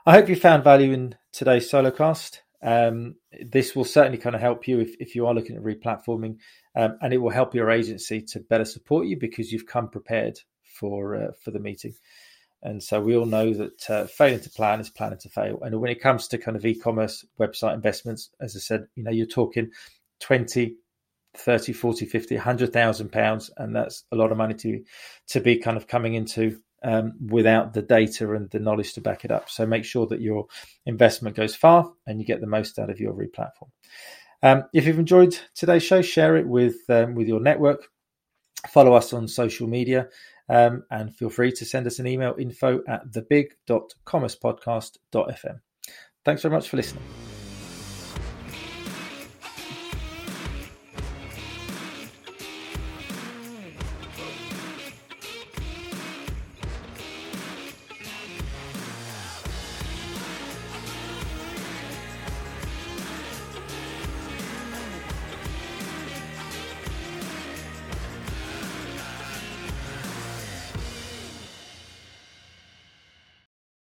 I 0.07 0.13
hope 0.13 0.29
you 0.29 0.37
found 0.37 0.65
value 0.65 0.93
in 0.93 1.17
today's 1.33 1.69
solo 1.69 1.91
cast. 1.91 2.43
Um, 2.63 3.17
this 3.41 3.77
will 3.77 3.85
certainly 3.85 4.19
kind 4.19 4.35
of 4.35 4.41
help 4.41 4.67
you 4.67 4.81
if, 4.81 4.97
if 4.99 5.15
you 5.15 5.27
are 5.27 5.35
looking 5.35 5.57
at 5.57 5.63
replatforming, 5.63 6.39
um, 6.79 6.97
and 7.03 7.13
it 7.13 7.19
will 7.19 7.31
help 7.31 7.55
your 7.55 7.71
agency 7.71 8.23
to 8.23 8.39
better 8.39 8.65
support 8.65 9.07
you 9.07 9.19
because 9.19 9.53
you've 9.53 9.67
come 9.67 9.89
prepared 9.89 10.39
for 10.63 11.17
uh, 11.17 11.33
for 11.43 11.51
the 11.51 11.59
meeting. 11.59 11.95
And 12.63 12.83
so 12.83 13.01
we 13.01 13.17
all 13.17 13.27
know 13.27 13.53
that 13.53 13.91
uh, 13.91 14.07
failing 14.07 14.41
to 14.41 14.51
plan 14.51 14.81
is 14.81 14.89
planning 14.89 15.19
to 15.19 15.29
fail. 15.29 15.59
And 15.63 15.81
when 15.81 15.91
it 15.91 16.01
comes 16.01 16.29
to 16.29 16.39
kind 16.39 16.57
of 16.57 16.65
e-commerce 16.65 17.25
website 17.39 17.75
investments, 17.75 18.31
as 18.41 18.57
I 18.57 18.61
said, 18.61 18.87
you 18.95 19.05
know, 19.05 19.11
you're 19.11 19.27
talking 19.27 19.71
20, 20.21 20.77
30, 21.37 21.73
40, 21.73 22.07
50, 22.07 22.35
100,000 22.35 23.13
pounds. 23.13 23.51
And 23.57 23.77
that's 23.77 24.05
a 24.11 24.17
lot 24.17 24.33
of 24.33 24.39
money 24.39 24.55
to, 24.55 24.83
to 25.29 25.41
be 25.41 25.59
kind 25.59 25.77
of 25.77 25.87
coming 25.87 26.15
into 26.15 26.61
um, 26.83 27.13
without 27.25 27.75
the 27.75 27.83
data 27.83 28.35
and 28.35 28.51
the 28.51 28.59
knowledge 28.59 28.93
to 28.95 29.01
back 29.01 29.25
it 29.25 29.31
up. 29.31 29.49
So 29.49 29.65
make 29.65 29.85
sure 29.85 30.07
that 30.07 30.21
your 30.21 30.47
investment 30.85 31.37
goes 31.37 31.55
far 31.55 31.93
and 32.07 32.21
you 32.21 32.27
get 32.27 32.41
the 32.41 32.49
most 32.49 32.79
out 32.81 32.91
of 32.91 32.99
your 32.99 33.13
replatform. 33.13 33.71
Um, 34.43 34.65
if 34.73 34.87
you've 34.87 34.99
enjoyed 34.99 35.39
today's 35.55 35.83
show, 35.83 36.01
share 36.03 36.37
it 36.37 36.47
with 36.47 36.77
um, 36.89 37.15
with 37.15 37.29
your 37.29 37.41
network. 37.41 37.89
Follow 38.69 38.95
us 38.95 39.13
on 39.13 39.29
social 39.29 39.69
media 39.69 40.09
um, 40.49 40.85
and 40.91 41.15
feel 41.15 41.31
free 41.31 41.53
to 41.53 41.65
send 41.65 41.87
us 41.87 41.99
an 41.99 42.07
email 42.07 42.35
info 42.39 42.83
at 42.89 43.11
thebig.commercepodcast.fm. 43.11 45.61
Thanks 46.25 46.43
very 46.43 46.55
much 46.55 46.69
for 46.69 46.77
listening. 46.77 47.28